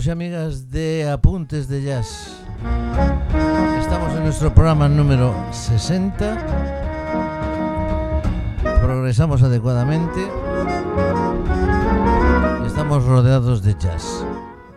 amigos 0.00 0.06
y 0.06 0.10
amigas 0.10 0.70
de 0.70 1.10
Apuntes 1.10 1.68
de 1.68 1.82
Jazz. 1.82 2.42
Estamos 3.78 4.14
en 4.14 4.24
nuestro 4.24 4.54
programa 4.54 4.88
número 4.88 5.34
60. 5.50 6.38
Progresamos 8.80 9.42
adecuadamente. 9.42 10.20
Estamos 12.66 13.04
rodeados 13.04 13.62
de 13.62 13.74
jazz. 13.78 14.24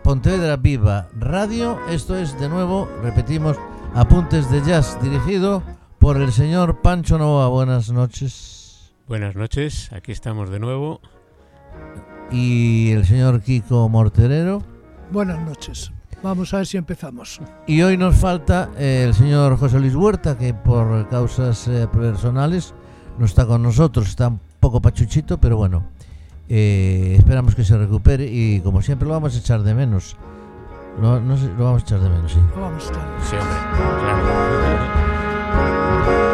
Pontevedra 0.04 0.58
Viva 0.58 1.08
Radio, 1.18 1.80
esto 1.88 2.18
es 2.18 2.38
de 2.40 2.50
nuevo, 2.50 2.90
repetimos, 3.02 3.56
Apuntes 3.94 4.52
de 4.52 4.62
Jazz, 4.62 4.98
dirigido 5.02 5.64
por 6.00 6.18
el 6.18 6.34
señor 6.34 6.82
Pancho 6.82 7.18
Nova. 7.18 7.48
Buenas 7.48 7.90
noches. 7.92 8.94
Buenas 9.08 9.36
noches, 9.36 9.90
aquí 9.94 10.12
estamos 10.12 10.50
de 10.50 10.60
nuevo. 10.60 11.00
Y 12.30 12.92
el 12.92 13.06
señor 13.06 13.42
Kiko 13.42 13.88
Morterero. 13.88 14.73
Buenas 15.12 15.40
noches. 15.42 15.92
Vamos 16.24 16.54
a 16.54 16.58
ver 16.58 16.66
si 16.66 16.78
empezamos. 16.78 17.42
Y 17.68 17.82
hoy 17.82 17.98
nos 17.98 18.16
falta 18.16 18.70
eh, 18.78 19.04
el 19.08 19.14
señor 19.14 19.58
José 19.58 19.80
Luis 19.80 19.94
Huerta, 19.94 20.38
que 20.38 20.54
por 20.54 21.10
causas 21.10 21.68
eh, 21.68 21.88
personales 21.92 22.74
no 23.20 23.26
está 23.26 23.46
con 23.46 23.62
nosotros, 23.62 24.08
está 24.08 24.30
un 24.30 24.40
poco 24.60 24.82
pachuchito, 24.82 25.38
pero 25.38 25.58
bueno, 25.58 25.84
eh, 26.48 27.16
esperamos 27.18 27.56
que 27.56 27.66
se 27.66 27.78
recupere 27.78 28.26
y 28.26 28.62
como 28.62 28.82
siempre 28.82 29.08
lo 29.08 29.14
vamos 29.14 29.36
a 29.36 29.40
echar 29.40 29.64
de 29.64 29.74
menos. 29.74 30.16
No, 31.02 31.20
no 31.20 31.36
sé, 31.36 31.48
lo 31.58 31.66
vamos 31.66 31.82
a 31.82 31.86
echar 31.86 32.00
de 32.00 32.10
menos, 32.10 32.32
sí. 32.32 32.40
No 32.56 32.62
vamos 32.62 32.84
a 32.84 32.88
estar. 32.88 33.06
Sí, 33.30 33.36
hombre, 33.36 33.58
claro. 36.06 36.33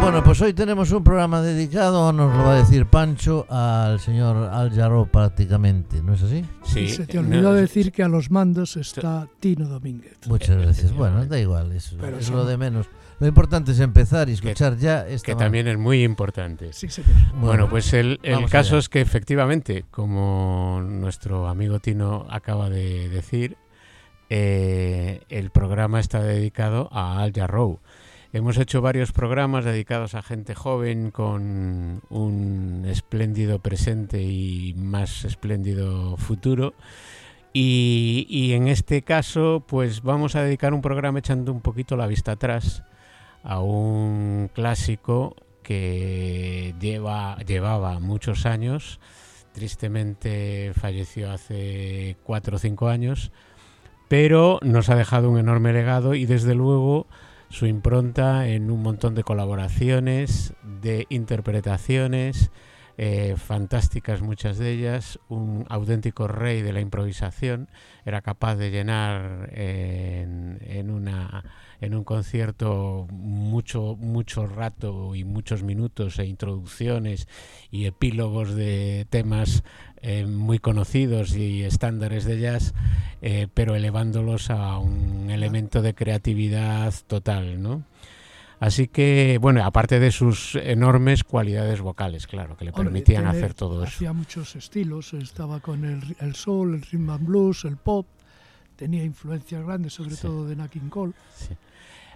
Bueno, 0.00 0.24
pues 0.24 0.40
hoy 0.40 0.54
tenemos 0.54 0.90
un 0.92 1.04
programa 1.04 1.42
dedicado, 1.42 2.10
nos 2.12 2.34
lo 2.34 2.42
va 2.42 2.54
a 2.54 2.56
decir 2.56 2.86
Pancho, 2.86 3.46
al 3.50 4.00
señor 4.00 4.48
Al 4.50 4.74
Jarro 4.74 5.04
prácticamente, 5.06 6.02
¿no 6.02 6.14
es 6.14 6.22
así? 6.22 6.44
Sí, 6.64 6.80
Y 6.80 6.88
se 6.88 7.06
te 7.06 7.20
no, 7.20 7.28
olvidó 7.28 7.52
decir 7.52 7.92
que 7.92 8.02
a 8.02 8.08
los 8.08 8.30
mandos 8.30 8.76
está 8.76 9.28
Tino 9.40 9.68
Domínguez. 9.68 10.16
Muchas 10.26 10.56
gracias. 10.56 10.92
Bueno, 10.94 11.24
da 11.26 11.38
igual, 11.38 11.72
es, 11.72 11.94
Pero 12.00 12.16
es 12.16 12.24
eso 12.24 12.34
lo 12.34 12.46
de 12.46 12.56
menos. 12.56 12.86
Lo 13.20 13.26
importante 13.26 13.72
es 13.72 13.80
empezar 13.80 14.30
y 14.30 14.32
escuchar 14.32 14.78
ya 14.78 15.06
esta 15.06 15.26
que 15.26 15.36
también 15.36 15.68
es 15.68 15.76
muy 15.76 16.02
importante. 16.02 16.72
Sí, 16.72 16.88
señor. 16.88 17.10
Bueno, 17.34 17.68
pues 17.68 17.92
el, 17.92 18.18
caso 18.50 18.76
allá. 18.76 18.78
es 18.78 18.88
que 18.88 19.02
efectivamente, 19.02 19.84
como 19.90 20.80
nuestro 20.82 21.46
amigo 21.46 21.78
Tino 21.78 22.26
acaba 22.30 22.70
de 22.70 23.10
decir, 23.10 23.58
eh, 24.30 25.20
el 25.28 25.50
programa 25.50 26.00
está 26.00 26.22
dedicado 26.22 26.88
a 26.90 27.20
Al 27.20 27.32
Jarreau. 27.32 27.80
Hemos 28.32 28.58
hecho 28.58 28.80
varios 28.80 29.10
programas 29.10 29.64
dedicados 29.64 30.14
a 30.14 30.22
gente 30.22 30.54
joven 30.54 31.10
con 31.10 32.00
un 32.10 32.84
espléndido 32.86 33.58
presente 33.58 34.22
y 34.22 34.72
más 34.74 35.24
espléndido 35.24 36.16
futuro. 36.16 36.74
Y, 37.52 38.52
en 38.54 38.68
este 38.68 39.02
caso, 39.02 39.64
pues 39.66 40.02
vamos 40.02 40.36
a 40.36 40.44
dedicar 40.44 40.72
un 40.74 40.80
programa 40.80 41.18
echando 41.18 41.50
un 41.50 41.60
poquito 41.60 41.96
la 41.96 42.06
vista 42.06 42.32
atrás 42.32 42.84
a 43.42 43.58
un 43.58 44.48
clásico 44.54 45.34
que 45.64 46.76
lleva, 46.78 47.36
llevaba 47.38 47.98
muchos 47.98 48.46
años. 48.46 49.00
Tristemente 49.54 50.70
falleció 50.74 51.32
hace 51.32 52.16
cuatro 52.22 52.58
o 52.58 52.60
cinco 52.60 52.86
años, 52.86 53.32
pero 54.06 54.60
nos 54.62 54.88
ha 54.88 54.94
dejado 54.94 55.30
un 55.30 55.38
enorme 55.40 55.72
legado 55.72 56.14
y 56.14 56.26
desde 56.26 56.54
luego 56.54 57.08
su 57.50 57.66
impronta 57.66 58.48
en 58.48 58.70
un 58.70 58.82
montón 58.82 59.14
de 59.14 59.24
colaboraciones, 59.24 60.54
de 60.62 61.06
interpretaciones, 61.10 62.50
eh, 62.96 63.34
fantásticas 63.36 64.22
muchas 64.22 64.58
de 64.58 64.70
ellas, 64.72 65.18
un 65.28 65.64
auténtico 65.68 66.28
rey 66.28 66.62
de 66.62 66.72
la 66.72 66.80
improvisación, 66.80 67.68
era 68.04 68.20
capaz 68.22 68.56
de 68.56 68.70
llenar 68.70 69.50
eh, 69.52 70.22
en, 70.22 70.58
en 70.62 70.90
una 70.90 71.44
en 71.80 71.94
un 71.94 72.04
concierto 72.04 73.06
mucho 73.10 73.96
mucho 73.98 74.46
rato 74.46 75.14
y 75.14 75.24
muchos 75.24 75.62
minutos 75.62 76.18
e 76.18 76.26
introducciones 76.26 77.26
y 77.70 77.86
epílogos 77.86 78.54
de 78.54 79.06
temas 79.08 79.64
eh, 80.02 80.26
muy 80.26 80.58
conocidos 80.58 81.34
y 81.36 81.62
estándares 81.62 82.24
de 82.24 82.40
jazz, 82.40 82.74
eh, 83.22 83.48
pero 83.52 83.74
elevándolos 83.74 84.50
a 84.50 84.78
un 84.78 85.30
elemento 85.30 85.82
de 85.82 85.94
creatividad 85.94 86.92
total, 87.06 87.62
¿no? 87.62 87.82
Así 88.60 88.88
que, 88.88 89.38
bueno, 89.40 89.64
aparte 89.64 89.98
de 90.00 90.12
sus 90.12 90.54
enormes 90.54 91.24
cualidades 91.24 91.80
vocales, 91.80 92.26
claro, 92.26 92.56
que 92.58 92.66
le 92.66 92.72
Hombre, 92.72 92.84
permitían 92.84 93.26
hacer 93.26 93.54
todo 93.54 93.82
eso. 93.84 93.92
Hacía 93.94 94.12
muchos 94.12 94.54
estilos. 94.54 95.14
Estaba 95.14 95.60
con 95.60 95.84
el, 95.86 96.14
el 96.20 96.34
soul, 96.34 96.74
el 96.74 96.82
rhythm 96.82 97.08
and 97.08 97.26
blues, 97.26 97.64
el 97.64 97.78
pop. 97.78 98.06
Tenía 98.76 99.02
influencias 99.02 99.64
grandes, 99.64 99.94
sobre 99.94 100.14
Sí. 100.14 100.22
todo 100.22 100.46
de 100.46 100.56
Nat 100.56 100.70
King 100.70 100.90
Cole. 100.90 101.14
Sí. 101.34 101.54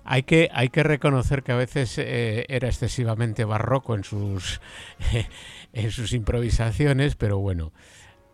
Hay 0.04 0.25
que, 0.25 0.50
hay 0.53 0.69
que 0.69 0.82
reconocer 0.82 1.42
que 1.42 1.53
a 1.53 1.56
veces 1.56 1.97
eh, 1.98 2.44
era 2.48 2.69
excesivamente 2.69 3.44
barroco 3.44 3.94
en 3.94 4.04
sus, 4.04 4.60
en 5.72 5.91
sus 5.91 6.12
improvisaciones, 6.12 7.16
pero 7.16 7.38
bueno, 7.38 7.72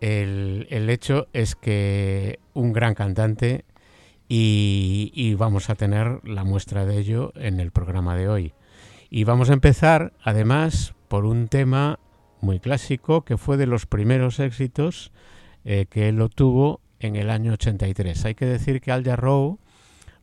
el, 0.00 0.66
el 0.70 0.90
hecho 0.90 1.28
es 1.32 1.54
que 1.54 2.38
un 2.54 2.72
gran 2.72 2.94
cantante 2.94 3.64
y, 4.32 5.34
vamos 5.34 5.70
a 5.70 5.74
tener 5.74 6.20
la 6.22 6.44
muestra 6.44 6.86
de 6.86 6.98
ello 6.98 7.32
en 7.34 7.58
el 7.58 7.72
programa 7.72 8.14
de 8.14 8.28
hoy. 8.28 8.54
Y 9.10 9.24
vamos 9.24 9.50
a 9.50 9.54
empezar, 9.54 10.12
además, 10.22 10.94
por 11.08 11.24
un 11.24 11.48
tema 11.48 11.98
muy 12.40 12.60
clásico 12.60 13.24
que 13.24 13.36
fue 13.36 13.56
de 13.56 13.66
los 13.66 13.86
primeros 13.86 14.38
éxitos 14.38 15.10
eh, 15.64 15.86
que 15.90 16.08
él 16.08 16.20
obtuvo 16.20 16.80
en 17.00 17.16
el 17.16 17.28
año 17.28 17.54
83. 17.54 18.24
Hay 18.24 18.36
que 18.36 18.46
decir 18.46 18.80
que 18.80 18.92
Al 18.92 19.02
Jarreau 19.02 19.58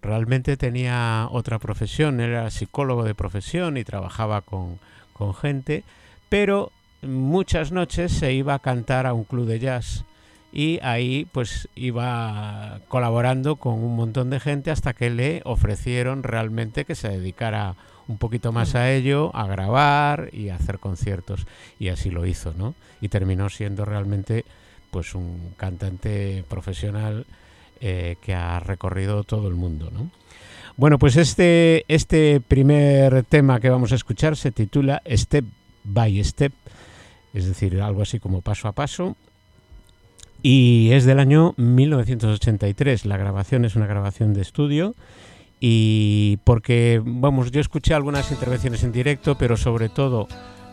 realmente 0.08 0.58
tenía 0.58 1.28
otra 1.30 1.60
profesión, 1.60 2.20
era 2.20 2.50
psicólogo 2.50 3.04
de 3.04 3.14
profesión 3.14 3.78
y 3.78 3.84
trabajaba 3.84 4.42
con, 4.42 4.80
con 5.14 5.36
gente, 5.36 5.84
pero 6.30 6.72
muchas 7.02 7.72
noches 7.72 8.12
se 8.12 8.34
iba 8.34 8.56
a 8.56 8.60
cantar 8.60 9.06
a 9.06 9.14
un 9.14 9.26
club 9.26 9.46
de 9.46 9.60
jazz 9.60 10.06
y 10.52 10.80
ahí 10.82 11.28
pues 11.32 11.68
iba 11.76 12.80
colaborando 12.88 13.58
con 13.58 13.74
un 13.74 13.96
montón 13.96 14.30
de 14.30 14.40
gente 14.40 14.72
hasta 14.72 14.94
que 14.94 15.10
le 15.10 15.42
ofrecieron 15.46 16.24
realmente 16.24 16.86
que 16.86 16.96
se 16.96 17.10
dedicara 17.10 17.76
un 18.08 18.18
poquito 18.18 18.54
más 18.54 18.74
a 18.74 18.92
ello, 18.92 19.36
a 19.36 19.46
grabar 19.48 20.30
y 20.32 20.50
a 20.50 20.56
hacer 20.56 20.80
conciertos 20.80 21.46
y 21.78 21.90
así 21.90 22.10
lo 22.10 22.26
hizo, 22.26 22.54
¿no? 22.58 22.74
Y 23.02 23.10
terminó 23.10 23.50
siendo 23.50 23.84
realmente 23.84 24.46
pues 24.90 25.14
un 25.14 25.54
cantante 25.58 26.46
profesional 26.48 27.26
eh, 27.82 28.16
que 28.22 28.34
ha 28.34 28.60
recorrido 28.60 29.24
todo 29.24 29.48
el 29.48 29.56
mundo, 29.56 29.90
¿no? 29.92 30.10
Bueno, 30.78 31.00
pues 31.00 31.16
este, 31.16 31.86
este 31.88 32.40
primer 32.40 33.24
tema 33.24 33.60
que 33.60 33.70
vamos 33.70 33.92
a 33.92 33.96
escuchar 33.96 34.38
se 34.38 34.52
titula 34.52 35.02
Step 35.10 35.46
by 35.84 36.24
Step, 36.24 36.54
es 37.34 37.48
decir, 37.48 37.82
algo 37.82 38.04
así 38.04 38.20
como 38.20 38.42
paso 38.42 38.68
a 38.68 38.74
paso, 38.74 39.16
y 40.44 40.92
es 40.92 41.06
del 41.06 41.20
año 41.20 41.54
1983. 41.58 43.06
La 43.06 43.18
grabación 43.18 43.66
es 43.66 43.76
una 43.76 43.88
grabación 43.88 44.34
de 44.34 44.42
estudio 44.42 44.94
y 45.60 46.38
porque, 46.44 47.02
vamos, 47.04 47.52
yo 47.52 47.60
escuché 47.60 47.94
algunas 47.94 48.32
intervenciones 48.32 48.84
en 48.84 48.92
directo, 48.92 49.36
pero 49.38 49.58
sobre 49.58 49.90
todo 49.90 50.28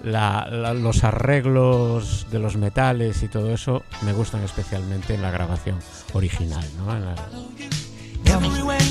la- 0.05 0.49
la- 0.51 0.75
los 0.75 1.05
arreglos 1.05 2.27
de 2.31 2.39
los 2.39 2.56
metales 2.56 3.23
y 3.23 3.29
todo 3.29 3.53
eso 3.53 3.83
me 4.03 4.12
gustan 4.12 4.43
especialmente 4.45 5.15
en 5.15 5.23
la 5.23 5.31
grabación 5.31 5.79
original, 6.12 6.65
¿no? 6.79 6.95
En 6.95 7.05
la- 7.05 7.15
Everywhere 8.27 8.85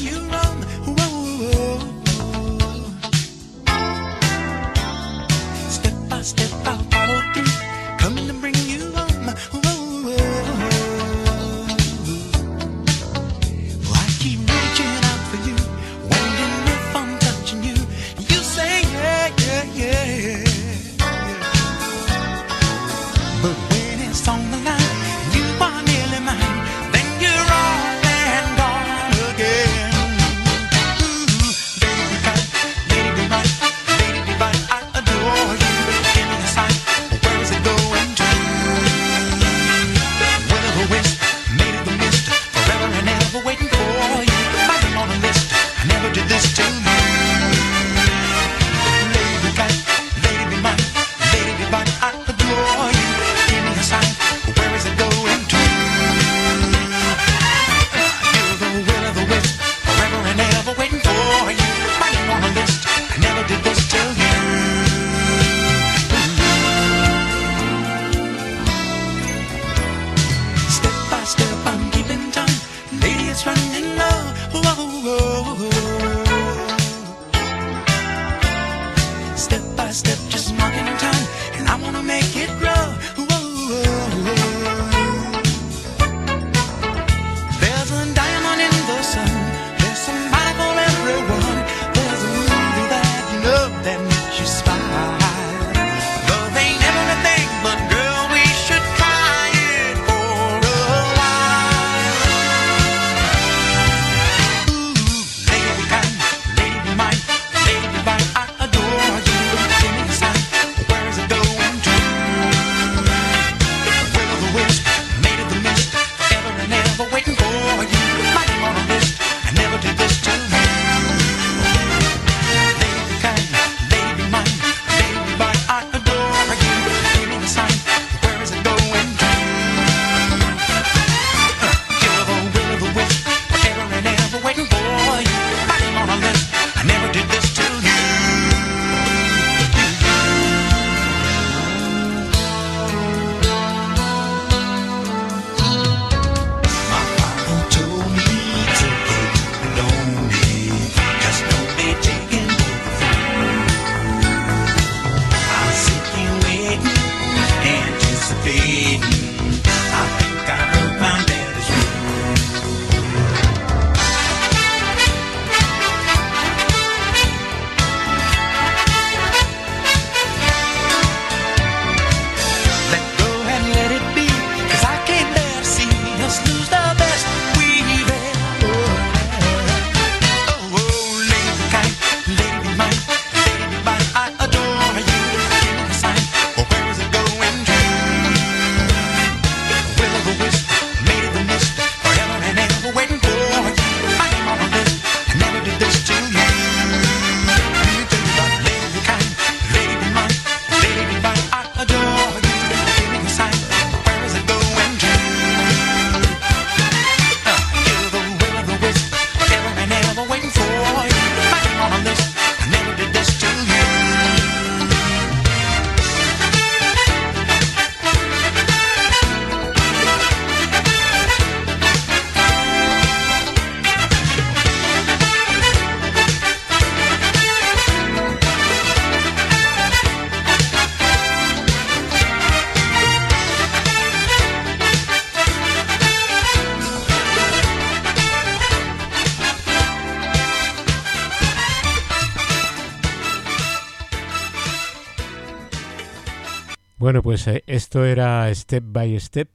Bueno, 247.03 247.21
pues 247.21 247.45
eh, 247.49 247.65
esto 247.67 248.05
era 248.05 248.49
Step 248.55 248.81
by 248.87 249.19
Step 249.19 249.49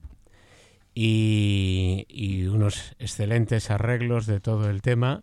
y, 0.94 2.46
unos 2.52 2.94
excelentes 2.98 3.70
arreglos 3.70 4.26
de 4.26 4.38
todo 4.38 4.68
el 4.68 4.82
tema 4.82 5.22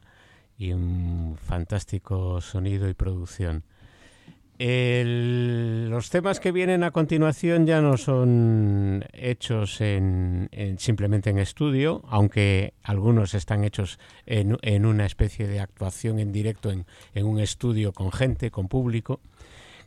y 0.57 0.71
un 0.71 1.37
fantástico 1.39 2.41
sonido 2.41 2.89
y 2.89 2.95
producción. 2.95 3.61
Los 4.57 6.09
temas 6.09 6.39
que 6.39 6.51
vienen 6.51 6.83
a 6.83 6.89
continuación 6.89 7.67
ya 7.67 7.79
no 7.79 7.95
son 7.95 9.05
hechos 9.13 9.79
en, 9.79 10.49
en- 10.51 10.79
simplemente 10.79 11.29
en 11.29 11.37
estudio, 11.37 12.01
aunque 12.07 12.73
algunos 12.81 13.35
están 13.35 13.63
hechos 13.63 13.99
en, 14.25 14.57
en 14.63 14.87
una 14.87 15.05
especie 15.05 15.47
de 15.47 15.59
actuación 15.59 16.17
en 16.17 16.31
directo 16.31 16.71
en, 16.71 16.87
en 17.13 17.27
un 17.27 17.39
estudio 17.39 17.93
con 17.93 18.11
gente, 18.11 18.49
con 18.49 18.67
público, 18.67 19.19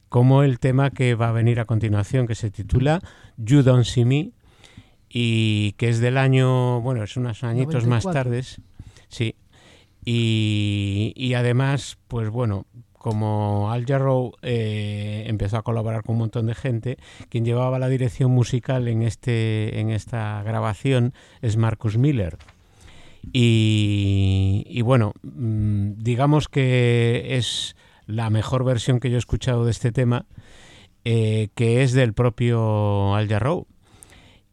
como 0.09 0.43
el 0.43 0.59
tema 0.59 0.91
que 0.91 1.15
va 1.15 1.29
a 1.29 1.33
venir 1.33 1.61
a 1.61 1.65
continuación, 1.65 2.27
que 2.27 2.35
se 2.35 2.50
titula 2.50 3.00
You 3.37 3.62
Don't 3.62 3.85
See 3.85 4.05
Me, 4.05 4.31
y 5.09 5.73
que 5.73 5.88
es 5.88 6.00
del 6.00 6.19
año, 6.19 6.81
bueno, 6.81 7.03
es 7.03 7.17
unos 7.17 7.45
añitos 7.45 7.87
más 7.87 8.05
94. 8.05 8.12
tardes, 8.12 8.61
sí, 9.09 9.35
y, 10.05 11.12
y 11.17 11.35
además, 11.35 11.99
pues 12.09 12.31
bueno, 12.31 12.67
como 12.99 13.71
Al 13.71 13.87
Jarreau 13.87 14.33
eh, 14.43 15.25
empezó 15.27 15.57
a 15.57 15.62
colaborar 15.62 16.03
con 16.03 16.15
un 16.17 16.21
montón 16.21 16.47
de 16.47 16.55
gente, 16.55 16.99
quien 17.29 17.45
llevaba 17.45 17.79
la 17.79 17.88
dirección 17.88 18.31
musical 18.31 18.88
en, 18.88 19.03
este, 19.03 19.81
en 19.81 19.91
esta 19.91 20.43
grabación 20.43 21.15
es 21.41 21.57
Marcus 21.57 21.97
Miller. 21.97 22.37
Y, 23.33 24.65
y 24.69 24.83
bueno, 24.83 25.12
mm, 25.23 25.93
digamos 25.99 26.49
que 26.49 27.37
es 27.37 27.77
la 28.09 28.29
mejor 28.31 28.65
versión 28.65 28.99
que 28.99 29.09
yo 29.11 29.17
he 29.17 29.19
escuchado 29.21 29.65
de 29.65 29.71
este 29.71 29.93
tema, 29.93 30.27
eh, 31.05 31.50
que 31.55 31.85
es 31.85 31.93
del 31.93 32.12
propio 32.15 33.15
Al 33.15 33.29
Jarreau. 33.29 33.69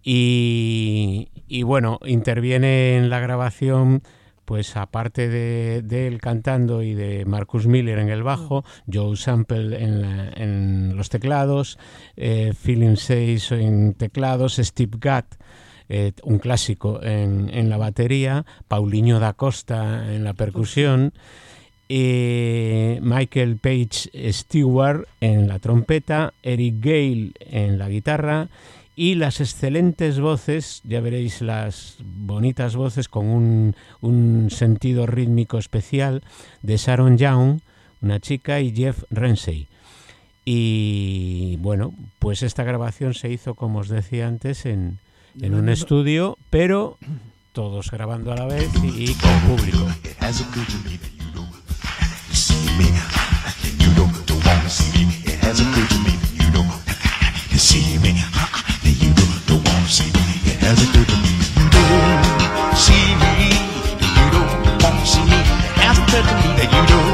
Y, 0.03 1.29
y 1.47 1.63
bueno, 1.63 1.99
interviene 2.05 2.95
en 2.97 3.09
la 3.09 3.19
grabación, 3.19 4.03
pues 4.45 4.77
aparte 4.77 5.27
de, 5.29 5.81
de 5.81 6.05
él 6.05 6.21
cantando 6.21 6.83
y 6.83 6.93
de 6.93 7.25
Marcus 7.25 7.65
Miller 7.65 7.97
en 7.97 8.09
el 8.09 8.21
bajo, 8.21 8.63
Joe 8.91 9.15
Sample 9.17 9.81
en, 9.83 10.01
la- 10.03 10.29
en 10.29 10.95
los 10.95 11.09
teclados, 11.09 11.79
eh, 12.17 12.53
Philip 12.63 12.99
en 13.09 13.95
teclados, 13.95 14.57
Steve 14.57 14.97
Gadd, 14.99 15.25
eh, 15.89 16.11
un 16.23 16.37
clásico 16.37 17.01
en, 17.01 17.49
en 17.51 17.69
la 17.69 17.77
batería, 17.77 18.45
Paulinho 18.67 19.19
da 19.19 19.33
Costa 19.33 20.13
en 20.13 20.23
la 20.23 20.35
percusión, 20.35 21.13
eh, 21.89 22.99
Michael 23.01 23.57
Page 23.57 24.31
Stewart 24.31 25.07
en 25.21 25.47
la 25.47 25.59
trompeta, 25.59 26.33
Eric 26.43 26.75
Gale 26.79 27.31
en 27.39 27.77
la 27.77 27.89
guitarra 27.89 28.49
y 28.95 29.15
las 29.15 29.41
excelentes 29.41 30.19
voces, 30.19 30.81
ya 30.85 31.01
veréis 31.01 31.41
las 31.41 31.97
bonitas 31.99 32.75
voces 32.75 33.09
con 33.09 33.27
un, 33.27 33.75
un 34.01 34.47
sentido 34.49 35.05
rítmico 35.05 35.57
especial 35.57 36.23
de 36.61 36.77
Sharon 36.77 37.17
Young, 37.17 37.59
una 38.01 38.19
chica, 38.19 38.61
y 38.61 38.73
Jeff 38.73 39.03
Ramsey. 39.09 39.67
Y 40.45 41.57
bueno, 41.57 41.93
pues 42.19 42.43
esta 42.43 42.63
grabación 42.63 43.13
se 43.15 43.29
hizo, 43.29 43.55
como 43.55 43.79
os 43.79 43.89
decía 43.89 44.27
antes, 44.27 44.65
en, 44.65 44.99
en 45.41 45.55
un 45.55 45.69
estudio, 45.69 46.37
pero 46.49 46.97
todos 47.51 47.91
grabando 47.91 48.31
a 48.31 48.35
la 48.35 48.45
vez 48.45 48.69
y, 48.83 49.11
y 49.11 49.13
con 49.15 49.39
público. 49.57 49.87
To 54.65 54.71
see 54.71 55.05
me. 55.05 55.13
It 55.25 55.37
has 55.45 55.61
occurred 55.61 55.89
to 55.89 55.99
me 56.01 56.17
that 56.17 56.33
you 56.41 56.49
don't 56.49 56.73
see 57.53 57.99
me. 58.01 58.17
That 58.81 58.97
you 58.97 59.13
don't, 59.13 59.37
don't 59.45 59.61
want 59.61 59.85
to 59.85 59.91
see 59.93 60.09
me. 60.09 60.25
It 60.49 60.57
has 60.65 60.81
occurred 60.81 61.05
to 61.05 61.17
me 61.21 61.37
that 61.37 61.53
you 61.53 61.69
don't 61.69 62.73
see 62.73 63.13
me. 63.21 63.53
That 64.01 64.09
you 64.17 64.27
don't 64.33 64.49
want 64.81 64.97
to 64.97 65.05
see 65.05 65.21
me. 65.21 65.37
It 65.37 65.85
has 65.85 65.97
occurred 66.01 66.25
to 66.25 66.35
me 66.41 66.49
that 66.57 66.69
you 66.73 66.83
don't 66.89 67.04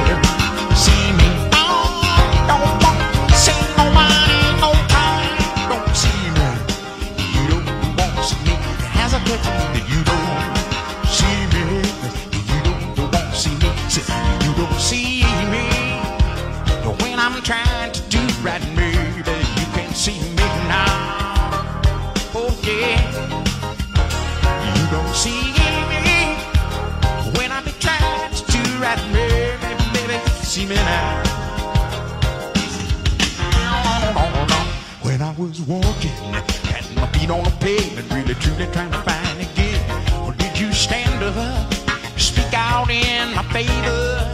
feet 37.22 37.30
on 37.30 37.44
the 37.44 37.52
pavement, 37.60 38.12
really 38.12 38.34
truly 38.36 38.66
trying 38.72 38.92
to 38.92 38.98
find 39.00 39.40
a 39.40 39.48
gig. 39.56 39.82
Or 40.22 40.34
did 40.34 40.58
you 40.58 40.72
stand 40.74 41.24
up, 41.24 41.74
speak 42.18 42.54
out 42.54 42.90
in 42.90 43.36
my 43.36 43.44
favor? 43.54 44.32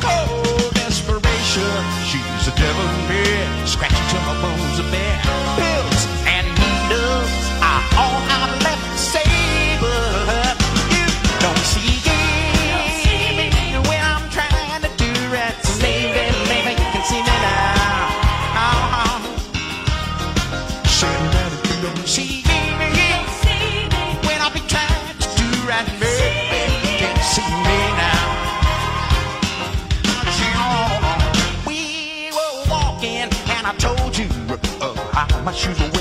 Cold 0.00 0.74
desperation, 0.74 1.82
she's 2.08 2.48
a 2.48 2.54
devil 2.56 2.86
in 2.94 3.02
me, 3.10 3.66
scratching 3.66 4.06
till 4.10 4.22
my 4.22 4.40
bones 4.42 4.78
a 4.78 4.82
bare. 4.90 5.63
shoes 35.54 35.93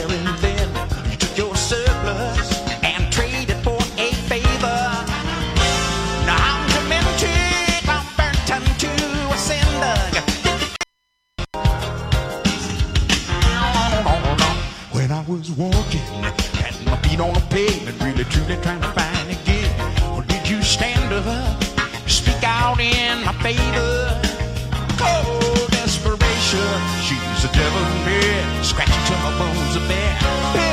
The 27.43 27.49
a 27.49 27.51
devil 27.51 27.83
in 27.83 28.05
bed, 28.05 28.65
scratching 28.65 29.03
till 29.05 29.17
my 29.17 29.37
bones 29.37 29.75
are 29.75 29.87
bare. 29.89 30.72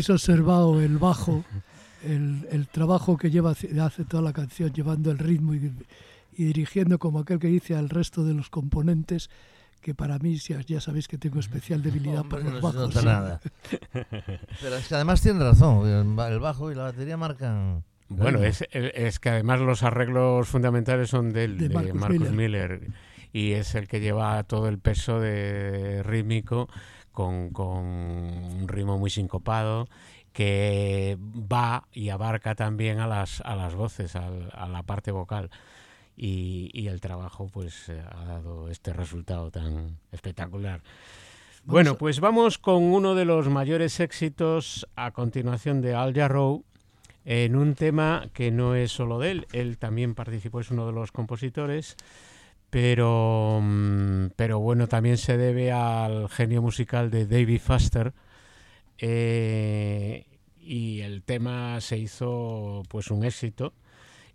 Habéis 0.00 0.08
observado 0.22 0.80
el 0.80 0.96
bajo, 0.96 1.44
el, 2.02 2.48
el 2.50 2.68
trabajo 2.68 3.18
que 3.18 3.30
lleva 3.30 3.50
hace 3.50 4.04
toda 4.06 4.22
la 4.22 4.32
canción, 4.32 4.72
llevando 4.72 5.10
el 5.10 5.18
ritmo 5.18 5.54
y, 5.54 5.70
y 6.38 6.44
dirigiendo 6.44 6.98
como 6.98 7.18
aquel 7.18 7.38
que 7.38 7.48
dice 7.48 7.76
al 7.76 7.90
resto 7.90 8.24
de 8.24 8.32
los 8.32 8.48
componentes, 8.48 9.28
que 9.82 9.94
para 9.94 10.18
mí 10.18 10.36
ya, 10.36 10.62
ya 10.62 10.80
sabéis 10.80 11.06
que 11.06 11.18
tengo 11.18 11.38
especial 11.38 11.82
debilidad 11.82 12.24
por 12.24 12.38
Hombre, 12.40 12.60
los 12.62 12.74
no 12.74 12.90
se 12.90 12.94
bajos. 12.94 13.04
nada. 13.04 13.40
Pero 13.92 14.76
es 14.76 14.88
que 14.88 14.94
además 14.94 15.20
tiene 15.20 15.40
razón, 15.44 15.86
el 15.86 16.14
ba- 16.14 16.28
el 16.30 16.40
bajo 16.40 16.72
y 16.72 16.74
la 16.74 16.84
batería 16.84 17.18
marcan... 17.18 17.84
Bueno, 18.08 18.42
es, 18.42 18.64
es 18.72 19.18
que 19.20 19.28
además 19.28 19.60
los 19.60 19.82
arreglos 19.82 20.48
fundamentales 20.48 21.10
son 21.10 21.30
del, 21.34 21.58
De 21.58 21.68
de, 21.68 21.74
Marcus 21.74 21.94
Marcus, 21.94 22.30
Miller. 22.30 22.80
Miller. 22.80 22.80
y 23.34 23.52
es 23.52 23.74
el 23.74 23.86
que 23.86 24.00
lleva 24.00 24.42
todo 24.44 24.66
el 24.68 24.78
peso 24.78 25.20
de 25.20 26.02
rítmico 26.04 26.68
con, 27.20 27.50
con 27.50 27.84
un 27.84 28.64
ritmo 28.66 28.96
muy 28.96 29.10
sincopado 29.10 29.88
que 30.32 31.18
va 31.20 31.84
y 31.92 32.08
abarca 32.08 32.54
también 32.54 32.98
a 32.98 33.06
las, 33.06 33.42
a 33.42 33.54
las 33.56 33.74
voces, 33.74 34.16
a 34.16 34.68
la 34.68 34.82
parte 34.84 35.10
vocal. 35.10 35.50
Y, 36.16 36.70
y 36.72 36.88
el 36.88 37.00
trabajo 37.00 37.48
pues 37.52 37.88
eh, 37.90 38.02
ha 38.10 38.24
dado 38.24 38.68
este 38.70 38.92
resultado 38.92 39.50
tan 39.50 39.98
espectacular. 40.12 40.80
Bueno, 41.64 41.96
pues 41.96 42.20
vamos 42.20 42.56
con 42.56 42.82
uno 42.84 43.14
de 43.14 43.26
los 43.26 43.48
mayores 43.48 44.00
éxitos 44.00 44.86
a 44.96 45.10
continuación 45.10 45.82
de 45.82 45.94
Al 45.94 46.14
Jarreau 46.14 46.64
en 47.24 47.54
un 47.54 47.74
tema 47.74 48.28
que 48.32 48.50
no 48.50 48.74
es 48.74 48.92
solo 48.92 49.18
de 49.18 49.30
él, 49.30 49.46
él 49.52 49.76
también 49.76 50.14
participó, 50.14 50.60
es 50.60 50.70
uno 50.70 50.86
de 50.86 50.92
los 50.92 51.12
compositores, 51.12 51.96
pero, 52.70 53.60
mm, 53.62 54.28
pero 54.36 54.60
bueno, 54.60 54.86
también 54.86 55.18
se 55.18 55.36
debe 55.36 55.72
al 55.72 56.28
genio 56.28 56.62
musical 56.62 57.10
de 57.10 57.26
David 57.26 57.60
Foster 57.60 58.14
eh, 58.98 60.26
y 60.60 61.00
el 61.00 61.22
tema 61.22 61.80
se 61.80 61.98
hizo 61.98 62.82
pues 62.88 63.10
un 63.10 63.24
éxito 63.24 63.74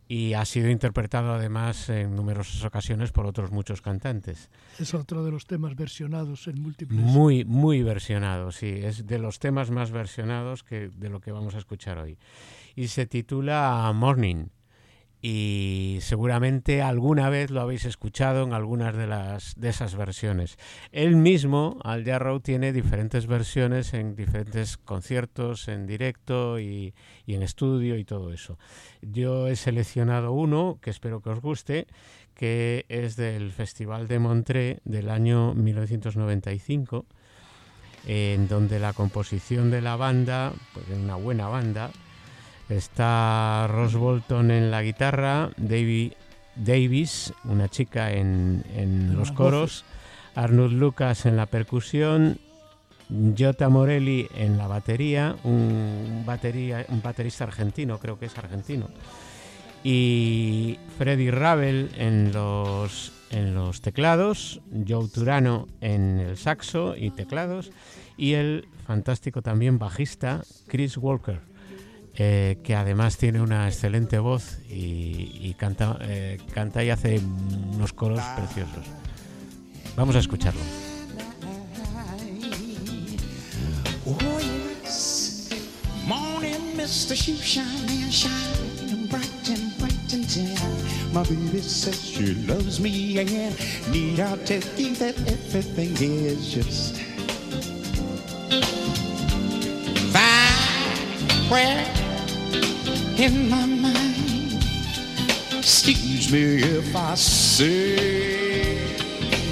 y 0.08 0.34
ha 0.34 0.45
sido 0.45 0.69
interpretado 0.69 1.34
además 1.34 1.89
en 1.89 2.15
numerosas 2.15 2.63
ocasiones 2.63 3.12
por 3.12 3.26
otros 3.26 3.52
muchos 3.52 3.82
cantantes. 3.82 4.50
Es 4.80 4.93
otro 4.93 5.24
de 5.24 5.32
los 5.32 5.48
temas 5.48 5.76
versionados 5.76 6.48
en 6.48 6.62
múltiples. 6.62 7.00
Muy, 7.00 7.43
muy 7.45 7.82
versionado, 7.82 8.52
sí. 8.52 8.67
Es 8.67 9.08
de 9.08 9.17
los 9.17 9.39
temas 9.39 9.71
más 9.71 9.91
versionados 9.91 10.63
que 10.63 10.89
de 10.89 11.10
lo 11.10 11.21
que 11.21 11.32
vamos 11.32 11.56
a 11.56 11.58
escuchar 11.58 11.98
hoy. 11.98 12.17
Y 12.76 12.89
se 12.89 13.08
titula 13.08 13.91
Morning. 13.95 14.48
Y 15.27 15.97
seguramente 16.01 16.83
alguna 16.83 17.31
vez 17.31 17.49
lo 17.49 17.61
habéis 17.61 17.85
escuchado 17.85 18.43
en 18.43 18.53
algunas 18.53 18.95
de 18.95 19.07
las 19.07 19.55
de 19.59 19.69
esas 19.69 19.95
versiones. 19.95 20.59
Él 20.91 21.15
mismo, 21.15 21.79
Al 21.83 22.03
tiene 22.43 22.71
diferentes 22.71 23.25
versiones 23.25 23.95
en 23.95 24.15
diferentes 24.15 24.77
conciertos, 24.77 25.67
en 25.67 25.88
directo 25.88 26.59
y, 26.59 26.93
en 27.25 27.41
estudio 27.41 27.97
y 27.97 28.03
todo 28.03 28.31
eso. 28.31 28.59
Yo 29.01 29.47
he 29.47 29.55
seleccionado 29.55 30.31
uno 30.31 30.77
que 30.79 30.91
espero 30.91 31.21
que 31.21 31.31
os 31.31 31.41
guste, 31.41 31.88
que 32.35 32.85
es 32.88 33.15
del 33.15 33.51
Festival 33.51 34.07
de 34.07 34.19
Montreux 34.19 34.79
del 34.85 35.09
año 35.09 35.55
1995, 35.55 37.03
en 38.05 38.47
donde 38.47 38.77
la 38.77 38.93
composición 38.93 39.71
de 39.71 39.81
la 39.81 39.95
banda, 39.95 40.53
pues 40.75 40.88
es 40.88 40.99
una 40.99 41.15
buena 41.15 41.47
banda, 41.47 41.89
está 42.69 43.67
Ross 43.67 43.95
Bolton 43.95 44.51
en 44.51 44.71
la 44.71 44.82
guitarra, 44.82 45.49
Davy 45.58 46.13
Davis, 46.56 47.34
una 47.43 47.69
chica 47.69 48.12
en, 48.12 48.63
en 48.75 49.15
los 49.15 49.32
coros, 49.32 49.86
Arnold 50.36 50.73
Lucas 50.73 51.25
en 51.25 51.38
la 51.38 51.45
percusión, 51.45 52.39
Jota 53.38 53.69
Morelli 53.69 54.28
en 54.36 54.58
la 54.58 54.67
batería, 54.67 55.36
un, 55.43 56.23
batería, 56.25 56.86
un 56.89 57.01
baterista 57.01 57.43
argentino, 57.43 57.99
creo 57.99 58.17
que 58.17 58.25
es 58.25 58.38
argentino, 58.38 58.89
y 59.84 60.80
Freddy 60.97 61.30
Ravel 61.30 61.91
en 61.97 62.32
los, 62.32 63.12
en 63.30 63.54
los 63.54 63.82
teclados, 63.82 64.62
Joe 64.88 65.08
Turano 65.08 65.67
en 65.82 66.19
el 66.19 66.38
saxo 66.38 66.95
y 66.97 67.12
teclados, 67.12 67.71
y 68.17 68.34
el 68.34 68.67
fantástico 68.88 69.41
también 69.41 69.78
bajista 69.78 70.41
Chris 70.67 70.97
Walker, 70.97 71.41
eh, 72.17 72.60
que 72.63 72.75
además 72.75 73.17
tiene 73.17 73.41
una 73.41 73.67
excelente 73.67 74.19
voz 74.19 74.60
y, 74.69 75.54
canta, 75.58 75.97
eh, 76.01 76.38
canta 76.54 76.84
y 76.84 76.89
hace 76.89 77.19
unos 77.73 77.93
coros 77.93 78.21
preciosos. 78.38 78.86
Vamos 79.95 80.15
a 80.15 80.19
escucharlo. 80.19 80.62
And 101.58 101.69
and 101.78 101.99
you 101.99 102.05
in 103.17 103.49
my 103.49 103.65
mind, 103.65 104.63
excuse 105.54 106.32
me 106.32 106.62
if 106.62 106.95
I 106.95 107.15
say 107.15 108.97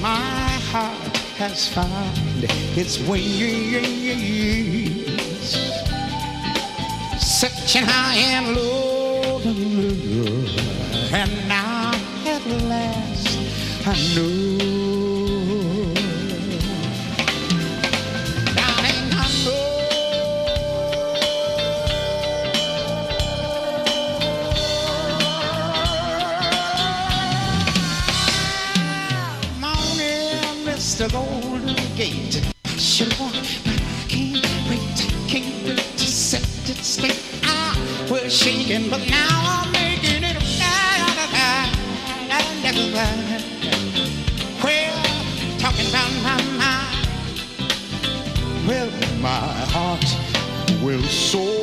my 0.02 0.50
heart 0.72 1.18
has 1.38 1.70
found 1.70 2.44
its 2.78 3.00
wings. 3.08 3.54
Searching 7.20 7.84
high 7.86 8.18
and 8.18 8.56
low, 8.56 9.40
and 11.14 11.48
now 11.48 11.92
at 12.26 12.46
last 12.68 13.38
I 13.88 13.96
know. 14.16 14.73
Was 38.34 38.42
shaking, 38.42 38.90
but 38.90 39.08
now 39.10 39.62
I'm 39.62 39.72
making 39.72 40.24
it. 40.24 40.38
Well, 44.64 45.04
talking 45.60 45.88
about 45.90 46.12
my 46.24 46.42
mind. 46.58 47.08
Well, 48.68 48.90
my 49.22 49.46
heart 49.70 50.06
will 50.82 51.04
soar 51.04 51.63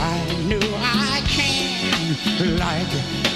I 0.00 0.24
knew 0.46 0.60
I 0.76 1.22
can, 1.26 2.14
like 2.58 2.92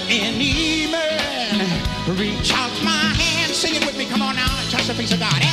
any 0.08 0.86
man, 0.92 2.16
reach 2.16 2.52
out 2.54 2.70
my 2.84 2.90
hand, 2.90 3.52
sing 3.52 3.74
it 3.74 3.84
with 3.84 3.98
me, 3.98 4.06
come 4.06 4.22
on 4.22 4.36
now, 4.36 4.60
and 4.60 4.70
touch 4.70 4.86
the 4.86 4.94
face 4.94 5.12
of 5.12 5.18
God, 5.18 5.51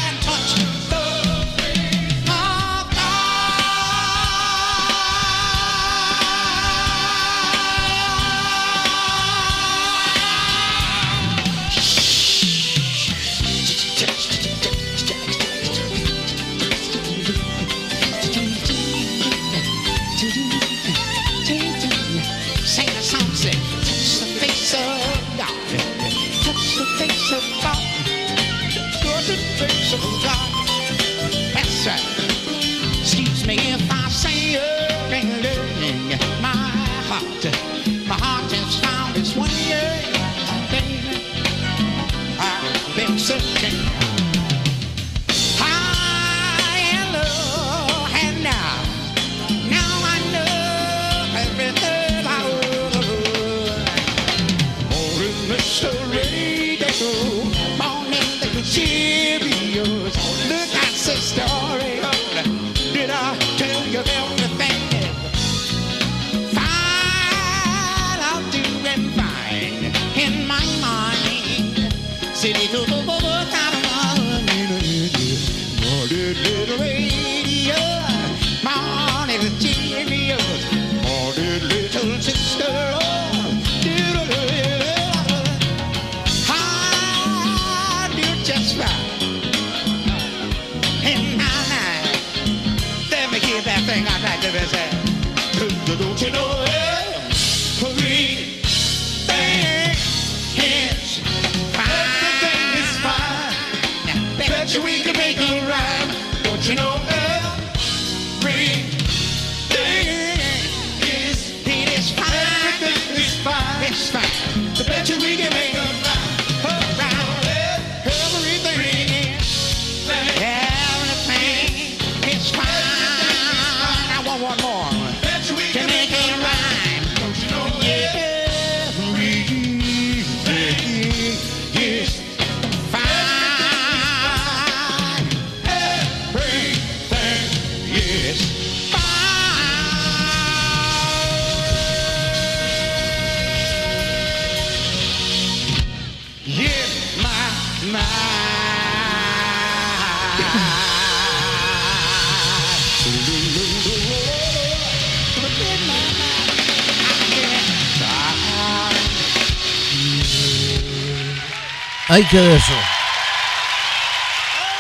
Ahí 162.20 162.26
queda 162.26 162.54
eso. 162.54 162.74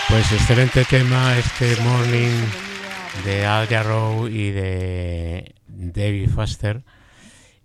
Pues 0.09 0.29
excelente 0.33 0.83
tema 0.83 1.37
este 1.37 1.81
Morning 1.83 2.35
de 3.23 3.45
Al 3.45 3.65
Jarreau 3.65 4.27
y 4.27 4.51
de 4.51 5.55
David 5.65 6.31
Foster. 6.31 6.83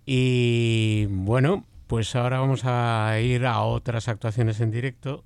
Y 0.05 1.07
bueno, 1.07 1.65
pues 1.87 2.15
ahora 2.15 2.39
vamos 2.39 2.61
a 2.63 3.19
ir 3.19 3.45
a 3.45 3.63
otras 3.63 4.07
actuaciones 4.07 4.61
en 4.61 4.71
directo. 4.71 5.25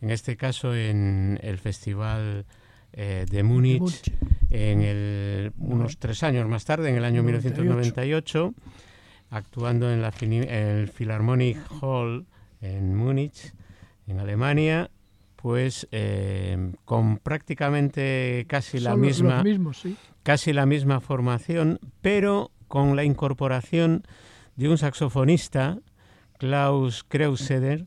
En 0.00 0.10
este 0.10 0.38
caso 0.38 0.74
en 0.74 1.38
el 1.42 1.58
Festival 1.58 2.46
eh, 2.94 3.26
de 3.30 3.42
Múnich, 3.42 4.14
en 4.48 4.80
el, 4.80 5.52
unos 5.58 5.98
tres 5.98 6.22
años 6.22 6.48
más 6.48 6.64
tarde, 6.64 6.88
en 6.88 6.96
el 6.96 7.04
año 7.04 7.22
98. 7.22 7.60
1998, 7.60 8.54
actuando 9.28 9.92
en, 9.92 10.00
la, 10.00 10.10
en 10.22 10.32
el 10.32 10.88
Philharmonic 10.88 11.58
Hall 11.82 12.24
en 12.62 12.96
Múnich, 12.96 13.52
en 14.06 14.20
Alemania, 14.20 14.90
pues 15.36 15.86
eh, 15.92 16.72
con 16.84 17.18
prácticamente 17.18 18.46
casi 18.48 18.80
la 18.80 18.92
Son 18.92 19.00
misma 19.00 19.34
Los 19.36 19.44
mismos, 19.44 19.78
sí. 19.78 19.96
casi 20.22 20.52
la 20.52 20.66
misma 20.66 21.00
formación, 21.00 21.80
pero 22.00 22.50
con 22.68 22.96
la 22.96 23.04
incorporación 23.04 24.04
de 24.56 24.68
un 24.68 24.78
saxofonista, 24.78 25.78
Klaus 26.38 27.04
Kreuzeder, 27.04 27.86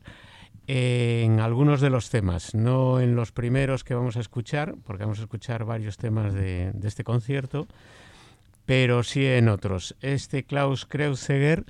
en 0.66 1.40
algunos 1.40 1.80
de 1.80 1.88
los 1.88 2.10
temas, 2.10 2.54
no 2.54 3.00
en 3.00 3.16
los 3.16 3.32
primeros 3.32 3.84
que 3.84 3.94
vamos 3.94 4.16
a 4.16 4.20
escuchar, 4.20 4.74
porque 4.84 5.04
vamos 5.04 5.18
a 5.18 5.22
escuchar 5.22 5.64
varios 5.64 5.96
temas 5.96 6.34
de, 6.34 6.72
de 6.74 6.88
este 6.88 7.04
concierto, 7.04 7.66
pero 8.66 9.02
sí 9.02 9.24
en 9.24 9.48
otros. 9.48 9.96
Este 10.02 10.44
Klaus 10.44 10.84
Kreuziger, 10.84 11.64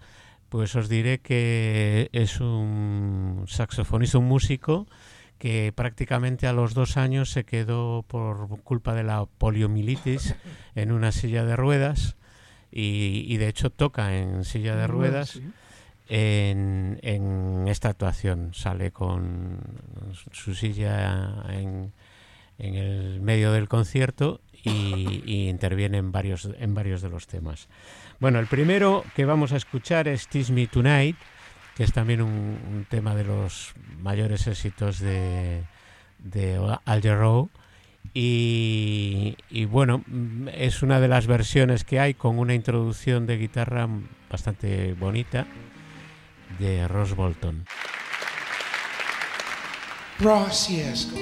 pues 0.49 0.75
os 0.77 0.89
diré 0.89 1.19
que 1.21 2.09
es 2.13 2.41
un 2.41 3.45
saxofonista, 3.47 4.19
un 4.19 4.27
músico 4.27 4.87
que 5.39 5.73
prácticamente 5.75 6.47
a 6.47 6.53
los 6.53 6.75
dos 6.75 6.97
años 6.97 7.31
se 7.31 7.45
quedó 7.45 8.03
por 8.09 8.49
culpa 8.63 8.95
de 8.95 9.05
la 9.05 9.25
poliomielitis 9.27 10.35
en 10.75 10.91
una 10.93 11.13
silla 11.13 11.45
de 11.45 11.55
ruedas 11.57 12.17
y, 12.73 13.25
y 13.29 13.37
de 13.37 13.49
hecho 13.49 13.71
toca 13.71 14.17
en 14.17 14.45
silla 14.45 14.75
de 14.77 14.87
ruedas 14.87 15.31
Sí. 15.31 15.43
en, 16.09 16.99
en 17.03 17.69
esta 17.69 17.91
actuación. 17.91 18.53
Sale 18.55 18.91
con 18.91 19.59
su 20.33 20.55
silla 20.55 21.45
en, 21.51 21.93
en 22.59 22.75
el 22.75 23.21
medio 23.21 23.53
del 23.53 23.69
concierto 23.69 24.41
y, 24.65 25.23
y 25.25 25.49
interviene 25.49 25.99
en 25.99 26.11
varios, 26.11 26.49
en 26.59 26.75
varios 26.75 27.01
de 27.03 27.11
los 27.11 27.27
temas. 27.27 27.69
Bueno, 28.21 28.41
el 28.41 28.47
primero 28.47 29.05
que 29.15 29.25
vamos 29.25 29.53
a 29.53 29.57
escuchar 29.57 30.09
es 30.09 30.27
Tease 30.27 30.53
Me 30.53 30.67
Tonight, 30.67 31.17
que 31.77 31.85
es 31.85 31.93
también 31.93 32.21
un, 32.21 32.87
tema 32.91 33.15
de 33.15 33.23
los 33.23 33.75
mayores 34.01 34.49
éxitos 34.49 34.99
de, 34.99 35.63
de 36.19 36.79
Al 36.85 37.03
Jarreau. 37.03 37.49
Y, 38.15 39.37
y 39.51 39.67
bueno, 39.67 40.03
mm, 40.07 40.49
es 40.53 40.83
una 40.83 40.99
de 40.99 41.07
las 41.07 41.29
versiones 41.29 41.85
que 41.85 42.01
hay 42.01 42.15
con 42.15 42.39
una 42.41 42.55
introducción 42.55 43.27
de 43.27 43.37
guitarra 43.37 43.89
bastante 44.29 44.95
bonita 44.95 45.47
de 46.59 46.89
Ross 46.89 47.15
Bolton. 47.15 47.67
Ross, 50.19 50.69
yes, 50.69 51.13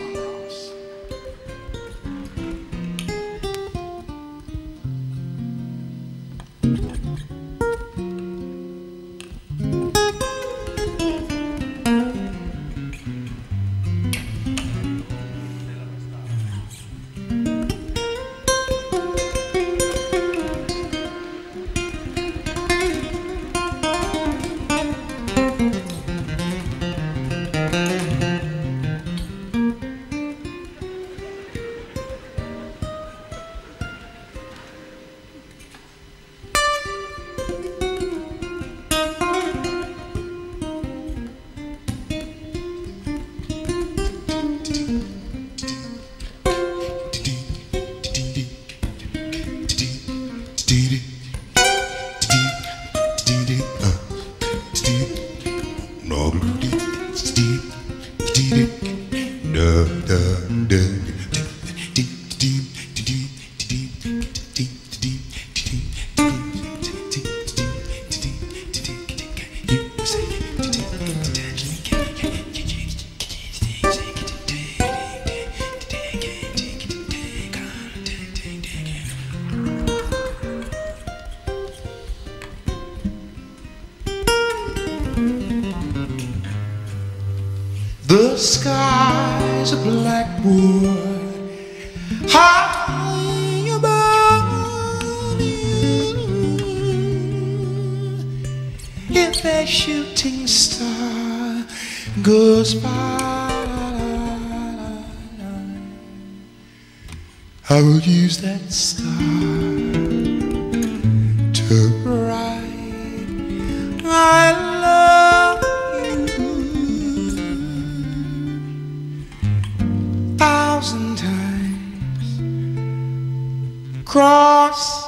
cross 124.17 125.07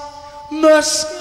must 0.51 1.18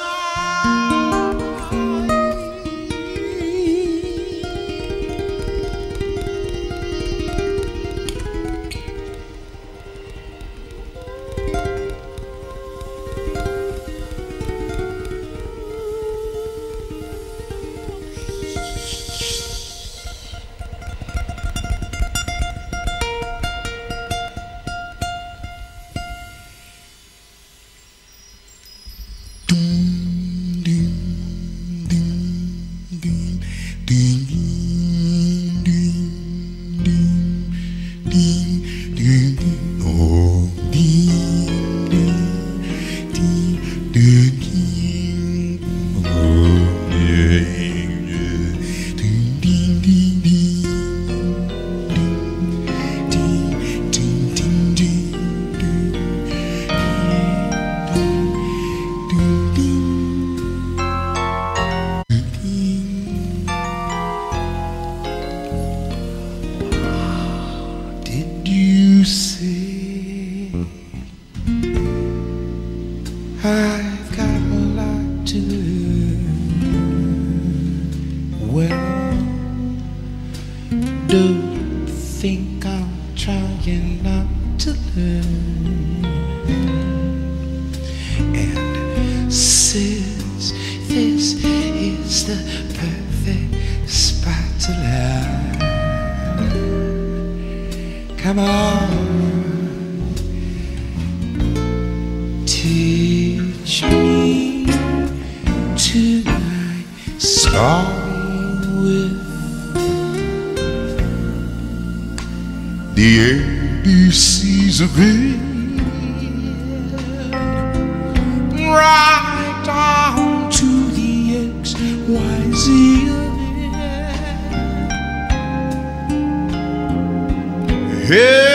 Hey! 128.07 128.46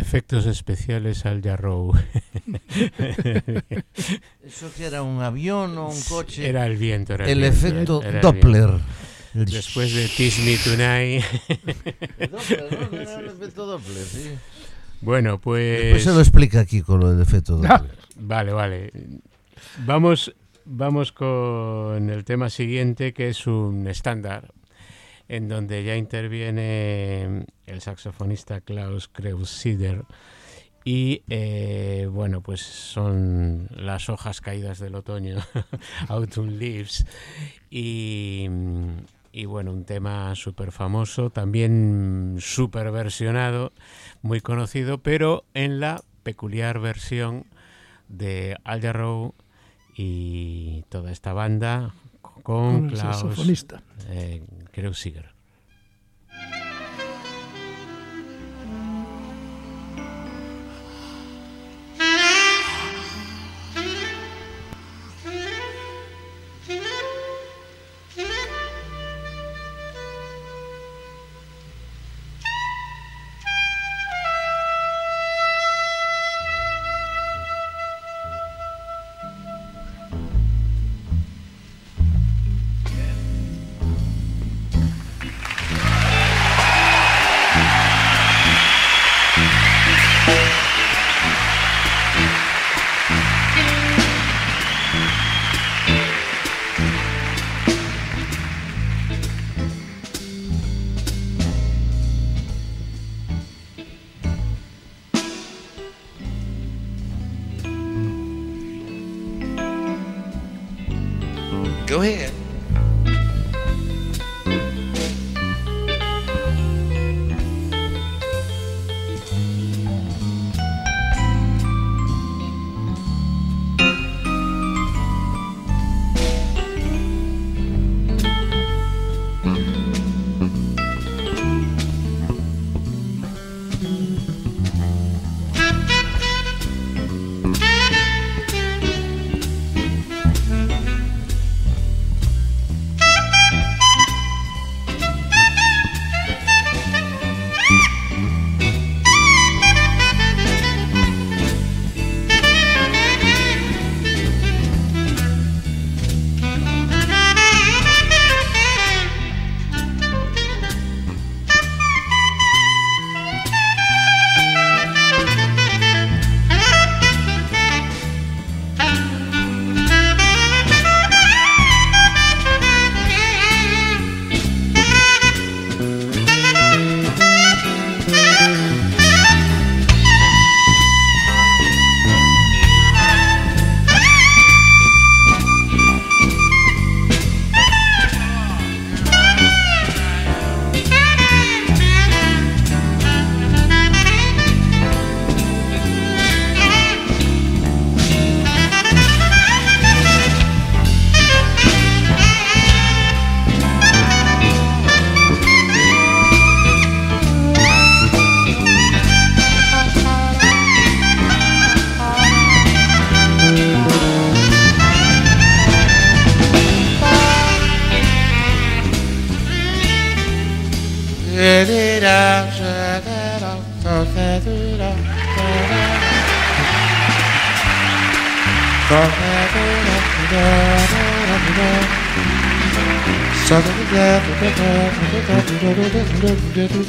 Efectos 0.00 0.46
especiales 0.46 1.26
al 1.26 1.42
Jarrow. 1.42 1.92
Eso 4.44 4.70
que 4.76 4.86
era 4.86 5.02
un 5.02 5.20
avión 5.22 5.76
o 5.78 5.88
un 5.88 6.00
coche. 6.08 6.48
Era 6.48 6.66
el 6.66 6.76
viento. 6.76 7.14
Era 7.14 7.28
el 7.30 7.38
viento, 7.40 7.56
efecto 7.66 8.02
era 8.02 8.16
el 8.16 8.20
Doppler. 8.20 8.70
El- 9.34 9.44
Después 9.44 9.94
de 9.94 10.08
Teach 10.08 10.38
Me 10.40 10.56
Tonight. 10.56 11.24
Doppler, 12.30 12.90
¿no? 12.92 12.98
Era 13.00 13.20
el 13.20 13.26
efecto 13.26 13.66
Doppler, 13.66 14.04
sí. 14.04 14.30
bueno, 15.00 15.32
Después 15.32 15.90
pues. 15.92 16.02
se 16.04 16.10
lo 16.12 16.20
explica 16.20 16.60
aquí 16.60 16.82
con 16.82 17.00
lo 17.00 17.12
del 17.12 17.22
efecto 17.22 17.56
Doppler. 17.56 17.96
Vale, 18.16 18.52
vale. 18.52 18.92
Vamos, 19.86 20.34
vamos 20.64 21.12
con 21.12 22.10
el 22.10 22.24
tema 22.24 22.50
siguiente, 22.50 23.12
que 23.12 23.28
es 23.28 23.46
un 23.46 23.86
estándar, 23.86 24.50
en 25.30 25.46
donde 25.46 25.84
ya 25.84 25.96
interviene 25.96 27.46
el 27.66 27.80
saxofonista 27.80 28.60
Klaus 28.60 29.06
Kreusider. 29.06 30.02
Y 30.84 31.22
eh, 31.28 32.08
bueno, 32.10 32.40
pues 32.40 32.62
son 32.62 33.68
las 33.70 34.08
hojas 34.08 34.40
caídas 34.40 34.80
del 34.80 34.96
otoño, 34.96 35.36
Autumn 36.08 36.58
Leaves. 36.58 37.06
Y, 37.70 38.48
bueno, 39.46 39.72
un 39.72 39.84
tema 39.84 40.34
súper 40.34 40.72
famoso, 40.72 41.30
también 41.30 42.38
súper 42.40 42.90
versionado, 42.90 43.72
muy 44.22 44.40
conocido, 44.40 44.98
pero 44.98 45.44
en 45.54 45.78
la 45.78 46.02
peculiar 46.24 46.80
versión 46.80 47.46
de 48.08 48.56
Al 48.64 48.82
y 49.96 50.82
toda 50.88 51.12
esta 51.12 51.32
banda 51.32 51.94
con, 52.42 52.74
Con 52.74 52.84
el 52.86 52.90
Klaus 52.98 53.16
saxofonista. 53.20 53.82
eh, 54.08 54.42
Kreuziger. 54.72 55.32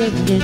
the 0.10 0.41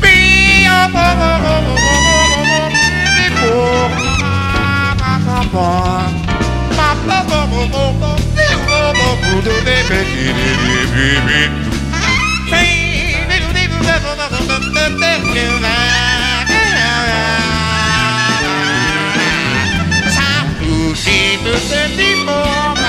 Be 0.00 0.66
a 0.66 0.88
Saputi 20.14 21.38
do 21.42 21.58
Sandy 21.58 22.14
Moore 22.24 22.83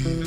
you. 0.00 0.25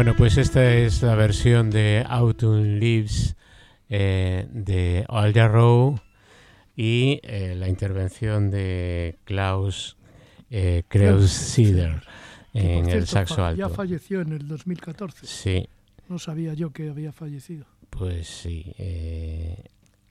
Bueno, 0.00 0.14
pues 0.16 0.38
esta 0.38 0.72
es 0.72 1.02
la 1.02 1.14
versión 1.14 1.68
de 1.68 2.06
Autumn 2.08 2.78
Leaves 2.78 3.36
eh, 3.90 4.46
de 4.50 5.04
All 5.08 5.32
Row 5.48 6.00
y 6.76 7.20
eh, 7.24 7.54
la 7.56 7.68
intervención 7.68 8.50
de 8.50 9.18
Klaus 9.24 9.96
eh, 10.50 10.84
por 12.54 12.62
en 12.62 12.88
el 12.88 13.06
saxo 13.06 13.36
fa- 13.36 13.52
Ya 13.54 13.66
alto. 13.66 13.76
falleció 13.76 14.20
en 14.22 14.32
el 14.32 14.48
2014. 14.48 15.26
Sí, 15.26 15.68
No 16.08 16.18
sabía 16.18 16.54
yo 16.54 16.70
que 16.72 16.88
había 16.88 17.12
fallecido. 17.12 17.66
pues 17.90 18.26
sí. 18.28 18.72
eh, 18.78 19.62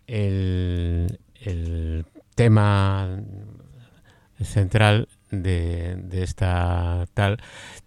el, 0.07 1.19
el 1.41 2.05
tema 2.35 3.19
central 4.41 5.07
de, 5.31 5.95
de 5.97 6.23
esta 6.23 7.05
tal 7.13 7.37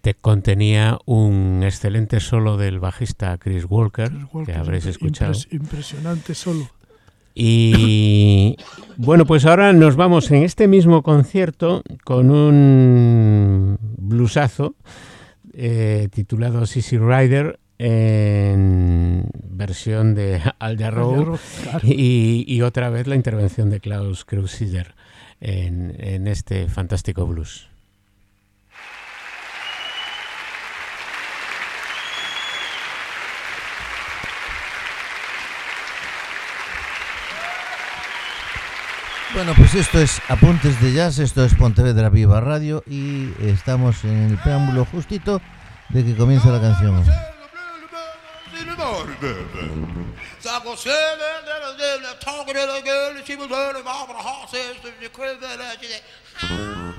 te 0.01 0.14
contenía 0.14 0.99
un 1.07 1.62
excelente 1.64 2.20
solo 2.20 2.57
del 2.57 2.80
bajista 2.80 3.36
Chris 3.38 3.66
Walker, 3.68 4.09
Chris 4.11 4.24
Walker, 4.32 4.55
que 4.55 4.61
habréis 4.61 4.86
escuchado. 4.86 5.32
impres- 5.32 5.49
impresionante 5.53 6.34
solo. 6.34 6.70
Y 7.34 8.57
bueno, 8.99 9.24
pues 9.24 9.47
ahora 9.47 9.72
nos 9.72 9.97
vamos 9.97 10.30
en 10.30 10.43
este 10.43 10.68
mismo 10.68 11.03
concierto 11.03 11.82
con 12.05 12.30
un 12.30 13.78
blusazo 13.80 14.74
eh, 15.55 16.09
titulado 16.12 16.66
Sissy 16.66 16.99
Rider 16.99 17.59
en 17.78 19.28
versión 19.49 20.14
de 20.14 20.40
Al 20.59 20.76
Jarreau 20.78 21.24
Rock, 21.24 21.40
claro. 21.62 21.80
y, 21.82 22.45
y 22.47 22.62
otra 22.62 22.90
vez 22.90 23.07
la 23.07 23.16
intervención 23.16 23.70
de 23.70 23.80
Klaus 23.80 24.24
Kreuziger 24.24 24.95
en, 25.43 25.95
en 25.99 26.28
este 26.28 26.68
fantástico 26.68 27.26
blues. 27.26 27.68
Bueno, 39.34 39.55
pues 39.57 39.74
esto 39.74 39.99
es 39.99 40.20
Apuntes 40.28 40.78
de 40.80 40.93
Jazz, 40.93 41.18
esto 41.18 41.43
es 41.43 41.55
Pontevedra 41.55 42.11
Viva 42.11 42.40
Radio 42.40 42.84
y 42.86 43.30
estamos 43.40 44.05
en 44.05 44.30
el 44.30 44.38
preámbulo 44.38 44.84
justito 44.84 45.40
de 45.88 46.05
que 46.05 46.14
comienza 46.14 46.51
la 46.51 46.61
canción. 46.61 47.03
So 50.41 50.51
I 50.51 50.61
go 50.65 50.75
sailing, 50.75 51.19
then, 51.47 51.77
then, 51.79 52.01
talking 52.21 52.55
to 52.55 52.61
the 52.61 52.83
girl, 52.85 53.17
and 53.17 53.25
she 53.27 53.37
was 53.37 53.51
off 53.51 53.77
on 53.77 54.17
the 54.17 54.23
horses, 54.23 54.77
and 54.85 54.93
she 55.01 55.09
crib 55.09 55.39
and 55.43 55.81
she 55.81 55.87
said, 55.87 56.03
"Ah." 56.43 56.95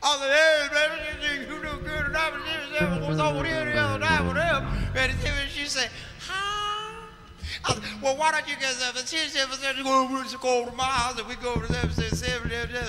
I 0.00 0.16
said, 0.18 0.30
hey, 0.30 0.68
baby, 0.74 0.94
she 1.04 1.26
said, 1.26 1.40
you 1.40 1.56
do 1.60 1.78
good, 1.84 2.06
and 2.06 2.16
I 2.16 2.30
was 2.30 2.40
there, 2.78 3.08
was 3.08 3.18
over 3.18 3.44
here 3.44 3.64
the 3.64 3.76
other 3.76 3.98
night 3.98 4.22
with 4.22 4.36
them, 4.36 4.66
and 4.94 5.50
she 5.50 5.64
said, 5.66 5.90
huh? 6.20 6.94
I 7.64 7.74
said, 7.74 7.82
well, 8.00 8.16
why 8.16 8.30
don't 8.30 8.48
you 8.48 8.54
get 8.60 8.76
up? 8.88 8.96
And 8.96 9.08
she 9.08 9.16
said, 9.28 9.48
well, 9.48 9.58
she 9.74 9.82
go 9.82 10.04
over 10.04 10.28
to 10.28 10.38
go 10.38 10.60
over 10.60 10.70
to 10.70 10.76
my 10.76 10.84
house, 10.84 11.18
and 11.18 11.26
we 11.26 11.34
go 11.36 11.54
over 11.54 11.66
to 11.66 11.72
them, 11.72 11.84
and 11.84 11.94
say, 11.94 12.08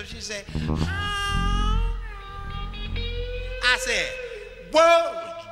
she 0.05 0.21
said, 0.21 0.45
huh? 0.47 0.85
I 3.63 3.77
said, 3.79 4.09
whoa. 4.71 5.18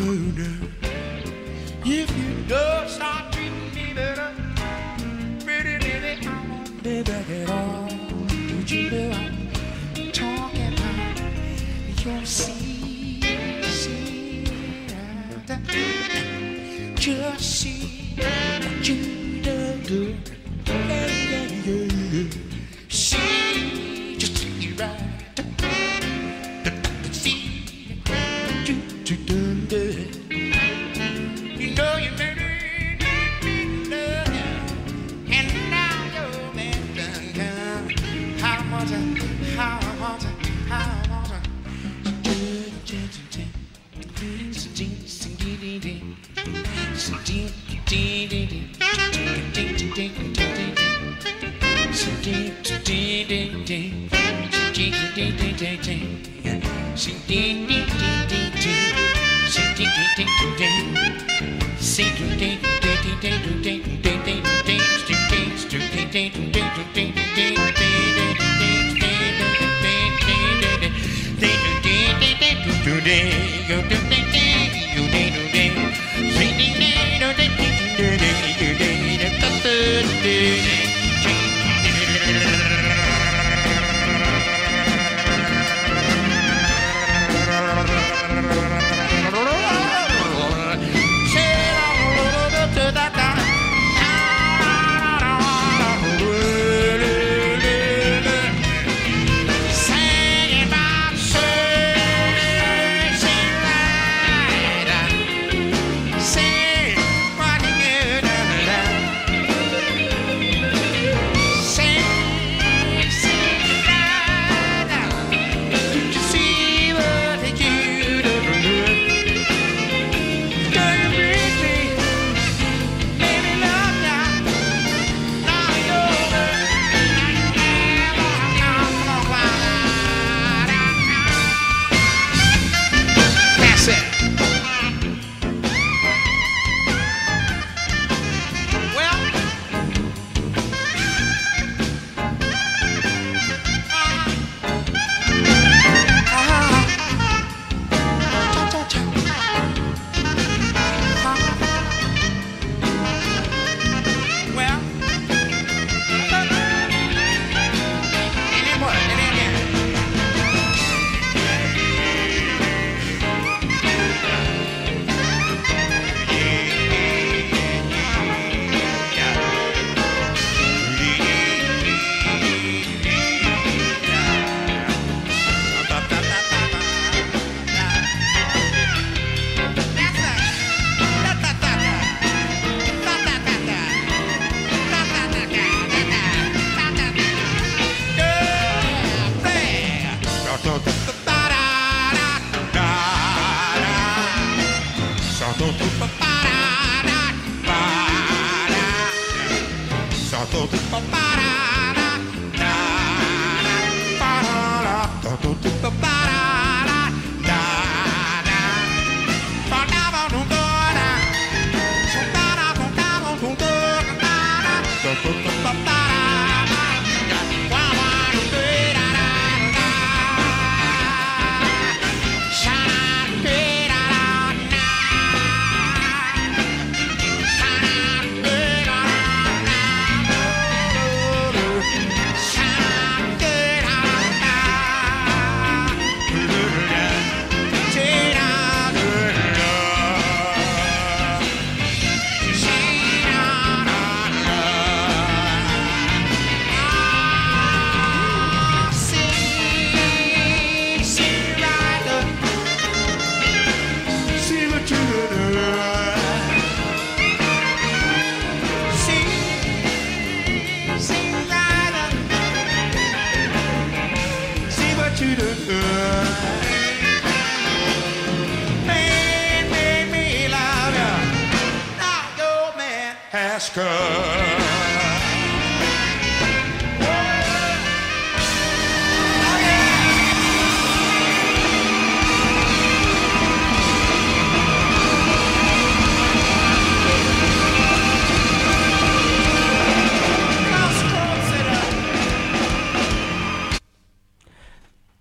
Oh 0.00 0.04
no. 0.04 0.87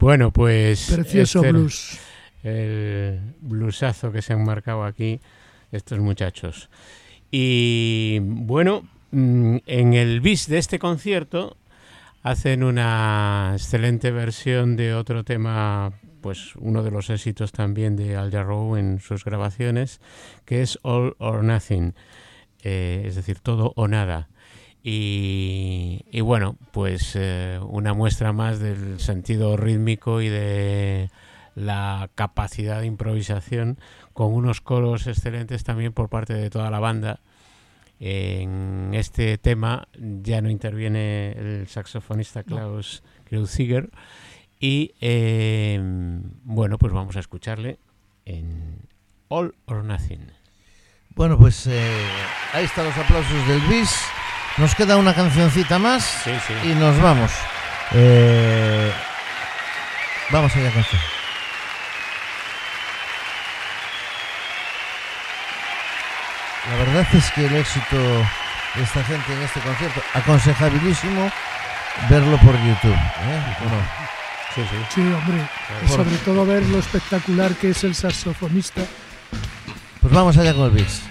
Bueno, 0.07 0.31
pues. 0.31 0.89
Precioso 0.89 1.39
este 1.39 1.51
blues. 1.51 1.99
El 2.41 3.19
bluesazo 3.41 4.09
que 4.09 4.21
se 4.21 4.31
han 4.31 4.45
marcado 4.45 4.85
aquí 4.85 5.19
estos 5.73 5.99
muchachos. 5.99 6.69
Y 7.29 8.19
bueno, 8.21 8.87
mm, 9.11 9.57
en 9.65 9.93
el 9.95 10.21
bis 10.21 10.47
de 10.47 10.59
este 10.59 10.79
concierto 10.79 11.57
hacen 12.23 12.63
una 12.63 13.49
excelente 13.55 14.11
versión 14.11 14.77
de 14.77 14.93
otro 14.93 15.25
tema, 15.25 15.91
pues 16.21 16.55
uno 16.55 16.83
de 16.83 16.91
los 16.91 17.09
éxitos 17.09 17.51
también 17.51 17.97
de 17.97 18.15
Al 18.15 18.31
Jarreau 18.31 18.77
en 18.77 19.01
sus 19.01 19.25
grabaciones, 19.25 19.99
que 20.45 20.61
es 20.61 20.79
All 20.83 21.17
or 21.17 21.43
Nothing, 21.43 21.95
eh, 22.63 23.03
es 23.05 23.15
decir, 23.15 23.41
todo 23.41 23.73
o 23.75 23.89
nada. 23.89 24.29
Y, 24.83 26.05
y 26.11 26.21
bueno, 26.21 26.55
pues 26.71 27.13
eh, 27.15 27.59
una 27.67 27.93
muestra 27.93 28.31
más 28.31 28.59
del 28.59 28.99
sentido 28.99 29.57
rítmico 29.57 30.21
y 30.21 30.29
de 30.29 31.09
la 31.55 32.09
capacidad 32.13 32.79
de 32.79 32.85
improvisación 32.85 33.79
con 34.13 34.31
unos 34.33 34.61
coros 34.61 35.07
excelentes 35.07 35.63
también 35.63 35.91
por 35.91 36.07
parte 36.07 36.33
de 36.33 36.49
toda 36.49 36.69
la 36.69 36.79
banda. 36.79 37.19
En 37.99 38.91
este 38.93 39.39
tema 39.39 39.87
ya 39.97 40.39
no 40.41 40.51
interviene 40.51 41.31
el 41.31 41.67
saxofonista 41.67 42.43
Klaus 42.43 43.01
Kreuziger 43.25 43.89
y 44.59 44.93
eh, 45.01 45.79
bueno, 46.43 46.77
pues 46.77 46.93
vamos 46.93 47.15
a 47.15 47.19
escucharle 47.19 47.79
en 48.25 48.81
All 49.29 49.55
or 49.65 49.83
Nothing. 49.83 50.31
Bueno, 51.15 51.39
pues 51.39 51.65
eh, 51.65 52.07
ahí 52.53 52.65
están 52.65 52.85
los 52.85 52.97
aplausos 52.97 53.47
del 53.47 53.61
bis. 53.61 53.99
Nos 54.57 54.73
queda 54.75 54.97
una 54.97 55.13
cancioncita 55.13 55.77
más 55.77 56.03
Sí, 56.23 56.31
sí. 56.47 56.53
y 56.69 56.73
nos 56.75 56.99
vamos. 57.01 57.31
Eh, 57.93 58.91
vamos 60.31 60.55
allá 60.55 60.71
con 60.71 60.81
esto. 60.81 60.97
La 66.69 66.75
verdad 66.77 67.07
es 67.13 67.31
que 67.31 67.45
el 67.45 67.55
éxito 67.55 67.95
de 67.95 68.83
esta 68.83 69.03
gente 69.03 69.33
en 69.33 69.41
este 69.41 69.59
concierto, 69.61 70.01
aconsejabilísimo 70.13 71.31
verlo 72.09 72.37
por 72.39 72.53
YouTube. 72.57 72.93
¿eh? 72.93 73.43
Sí, 74.53 74.61
sí. 74.69 74.77
Sí, 74.95 75.01
hombre. 75.01 75.47
Y 75.85 75.87
sobre 75.87 76.17
todo 76.17 76.45
ver 76.45 76.63
lo 76.67 76.79
espectacular 76.79 77.53
que 77.55 77.69
es 77.69 77.83
el 77.83 77.95
saxofonista. 77.95 78.81
Pues 80.01 80.13
vamos 80.13 80.37
allá 80.37 80.53
con 80.53 80.65
el 80.65 80.71
bis. 80.71 81.01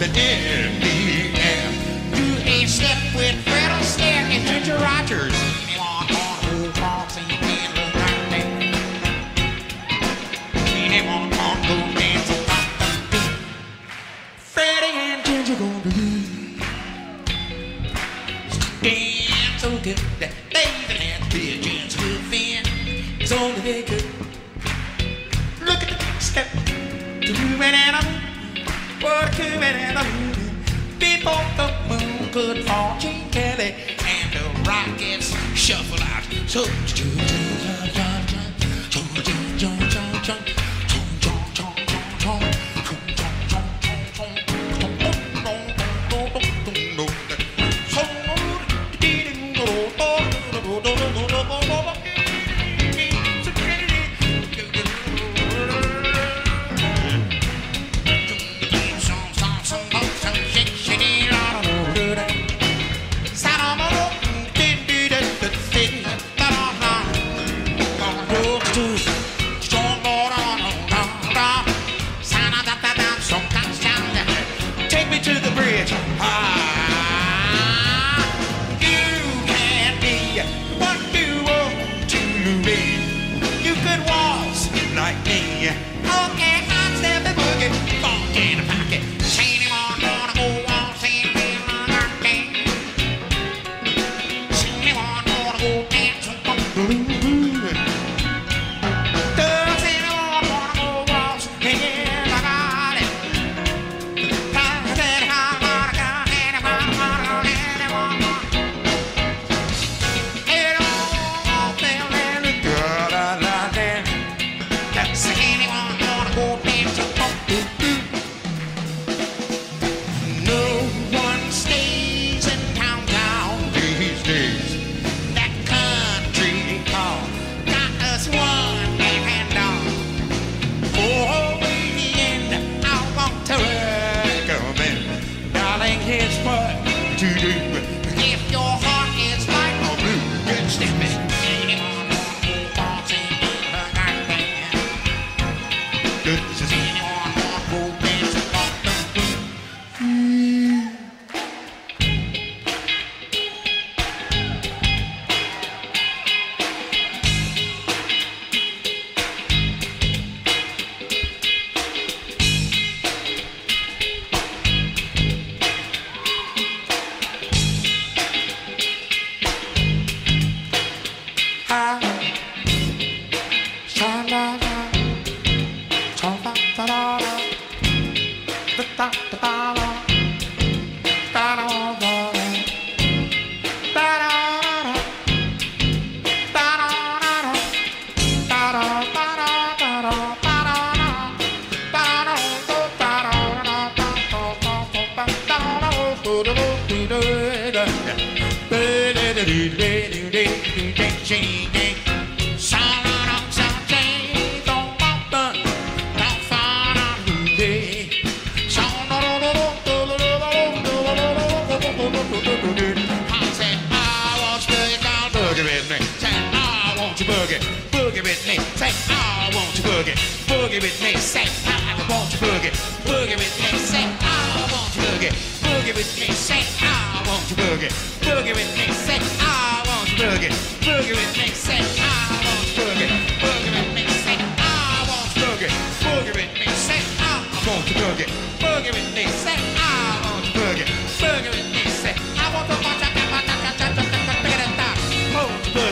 The 0.00 0.06
that 0.06 0.16
is. 0.16 0.59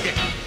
Yeah. 0.09 0.38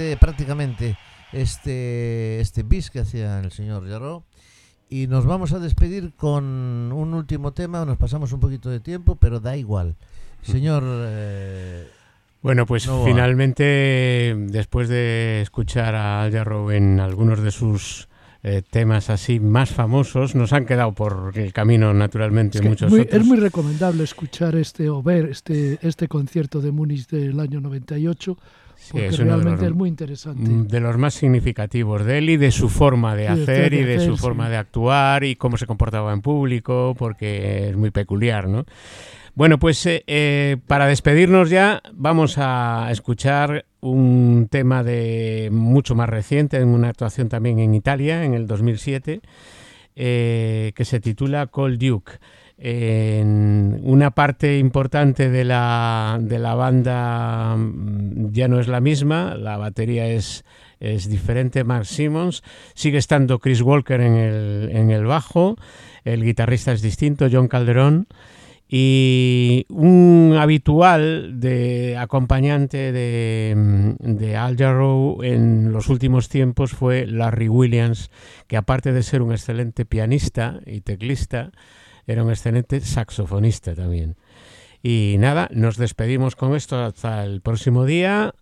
Este 0.00 0.16
prácticamente 0.16 0.96
este 1.32 2.40
este 2.40 2.62
bis 2.62 2.90
que 2.90 3.00
hacía 3.00 3.38
el 3.40 3.52
señor 3.52 3.86
Yarro 3.86 4.24
y 4.88 5.06
nos 5.08 5.26
vamos 5.26 5.52
a 5.52 5.58
despedir 5.58 6.12
con 6.16 6.42
un 6.44 7.14
último 7.14 7.52
tema. 7.52 7.84
Nos 7.84 7.96
pasamos 7.98 8.32
un 8.32 8.40
poquito 8.40 8.70
de 8.70 8.80
tiempo, 8.80 9.14
pero 9.14 9.38
da 9.38 9.56
igual. 9.56 9.94
Señor, 10.42 10.82
eh, 10.86 11.86
Bueno, 12.42 12.66
pues 12.66 12.88
finalmente, 13.04 14.34
después 14.48 14.88
de 14.88 15.42
escuchar 15.42 15.94
a 15.94 16.22
Al 16.22 16.32
Jarreau 16.32 16.70
en 16.72 16.98
algunos 16.98 17.40
de 17.40 17.52
sus 17.52 18.08
eh, 18.42 18.62
temas 18.68 19.10
así 19.10 19.38
más 19.38 19.70
famosos, 19.70 20.34
nos 20.34 20.52
han 20.52 20.64
quedado 20.66 20.92
por 20.92 21.32
el 21.36 21.52
camino, 21.52 21.92
naturalmente, 21.94 22.58
Es, 22.58 22.62
que 22.62 22.68
muchos 22.70 22.90
muy- 22.90 23.00
otros. 23.02 23.20
es 23.20 23.26
muy 23.28 23.36
recomendable 23.38 24.02
escuchar 24.02 24.56
este 24.56 24.88
o 24.88 25.02
ver 25.04 25.26
este, 25.26 25.78
este 25.82 26.08
concierto 26.08 26.60
de 26.60 26.72
Múnich 26.72 27.06
del 27.08 27.38
año 27.38 27.60
98 27.60 28.36
Sí, 28.90 28.98
porque 28.98 29.06
es 29.06 29.18
realmente 29.18 29.62
los- 29.62 29.70
es 29.70 29.74
muy 29.76 29.88
interesante. 29.88 30.50
De 30.50 30.80
los 30.80 30.98
más 30.98 31.14
significativos 31.14 32.04
de 32.04 32.18
él 32.18 32.30
y 32.30 32.36
de 32.36 32.50
su 32.50 32.68
forma 32.68 33.14
de 33.14 33.28
Sí, 33.28 33.34
de 33.36 33.42
hacer 33.42 33.72
y 33.74 33.82
hacer, 33.82 33.98
de 34.00 34.04
su 34.06 34.16
sí. 34.16 34.20
forma 34.22 34.48
de 34.48 34.56
actuar 34.56 35.24
y 35.24 35.36
cómo 35.36 35.56
se 35.56 35.66
comportaba 35.66 36.12
en 36.12 36.20
público, 36.22 36.94
porque 36.98 37.68
es 37.70 37.76
muy 37.76 37.90
peculiar, 37.90 38.48
¿no? 38.48 38.64
Bueno, 39.36 39.58
pues 39.60 39.86
eh, 39.86 40.02
eh, 40.08 40.56
para 40.66 40.86
despedirnos 40.86 41.50
ya 41.50 41.80
vamos 41.94 42.34
a 42.36 42.88
escuchar 42.90 43.64
un 43.80 44.48
tema 44.50 44.82
de 44.82 45.48
mucho 45.52 45.94
más 45.94 46.08
reciente, 46.08 46.56
en 46.58 46.68
una 46.68 46.88
actuación 46.88 47.28
también 47.28 47.60
en 47.60 47.74
Italia 47.74 48.24
en 48.24 48.34
el 48.34 48.46
2007, 48.48 49.20
eh, 49.96 50.72
que 50.74 50.84
se 50.84 51.00
titula 51.00 51.46
Cold 51.46 51.78
Duke. 51.78 52.12
Una 52.62 54.10
parte 54.10 54.58
importante 54.58 55.30
de 55.30 55.44
la, 55.44 56.18
de 56.20 56.38
la 56.38 56.54
banda 56.54 57.56
mm, 57.56 58.32
ya 58.32 58.48
no 58.48 58.60
es 58.60 58.68
la 58.68 58.80
misma, 58.80 59.34
la 59.34 59.56
batería 59.56 60.06
es, 60.08 60.44
es 60.78 61.08
diferente, 61.08 61.64
Mark 61.64 61.86
Simmons, 61.86 62.42
sigue 62.74 62.98
estando 62.98 63.38
Chris 63.38 63.62
Walker 63.62 64.02
en 64.02 64.14
el, 64.14 64.68
en 64.72 64.90
el 64.90 65.06
bajo, 65.06 65.56
el 66.04 66.22
guitarrista 66.22 66.72
es 66.72 66.82
distinto, 66.82 67.28
John 67.32 67.48
Calderón, 67.48 68.08
y 68.68 69.64
un 69.70 70.36
habitual 70.38 71.40
de 71.40 71.96
acompañante 71.96 72.92
de, 72.92 73.54
mm, 73.56 74.16
de 74.16 74.36
Al 74.36 74.58
Jarreau 74.58 75.22
en 75.22 75.72
los 75.72 75.88
últimos 75.88 76.28
tiempos 76.28 76.72
fue 76.72 77.06
Larry 77.06 77.48
Williams, 77.48 78.10
que 78.46 78.58
aparte 78.58 78.92
de 78.92 79.02
ser 79.02 79.22
un 79.22 79.32
excelente 79.32 79.86
pianista 79.86 80.60
y 80.66 80.82
teclista, 80.82 81.52
era 82.10 82.22
un 82.24 82.30
excelente 82.30 82.80
saxofonista 82.80 83.74
también. 83.74 84.16
Y 84.82 85.16
nada, 85.18 85.48
nos 85.52 85.76
despedimos 85.76 86.36
con 86.36 86.54
esto 86.56 86.78
hasta 86.82 87.24
el 87.24 87.40
próximo 87.42 87.84
día. 87.84 88.34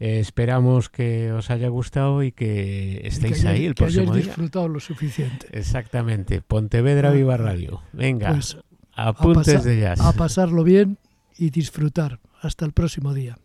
Eh, 0.00 0.18
esperamos 0.20 0.88
que 0.88 1.30
os 1.32 1.50
haya 1.50 1.68
gustado 1.68 2.22
y 2.22 2.32
que 2.32 2.96
Y 2.98 3.02
que 3.02 3.08
estéis 3.08 3.44
ahí 3.44 3.66
el 3.66 3.74
que 3.74 3.84
próximo 3.84 4.14
día. 4.14 4.24
disfrutado 4.24 4.68
lo 4.68 4.80
suficiente. 4.80 5.46
Exactamente. 5.52 6.40
Pontevedra 6.40 7.10
Ah, 7.10 7.12
Viva 7.12 7.36
Radio. 7.36 7.82
Venga, 7.92 8.30
Pues 8.32 8.56
a, 8.94 9.08
apuntes 9.08 9.54
pasa- 9.54 9.68
de 9.68 9.80
jazz. 9.80 10.00
a 10.00 10.12
pasarlo 10.12 10.64
bien 10.64 10.98
y 11.38 11.50
disfrutar. 11.50 12.18
Hasta 12.40 12.64
el 12.64 12.72
próximo 12.72 13.14
día. 13.14 13.38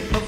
beautiful 0.00 0.27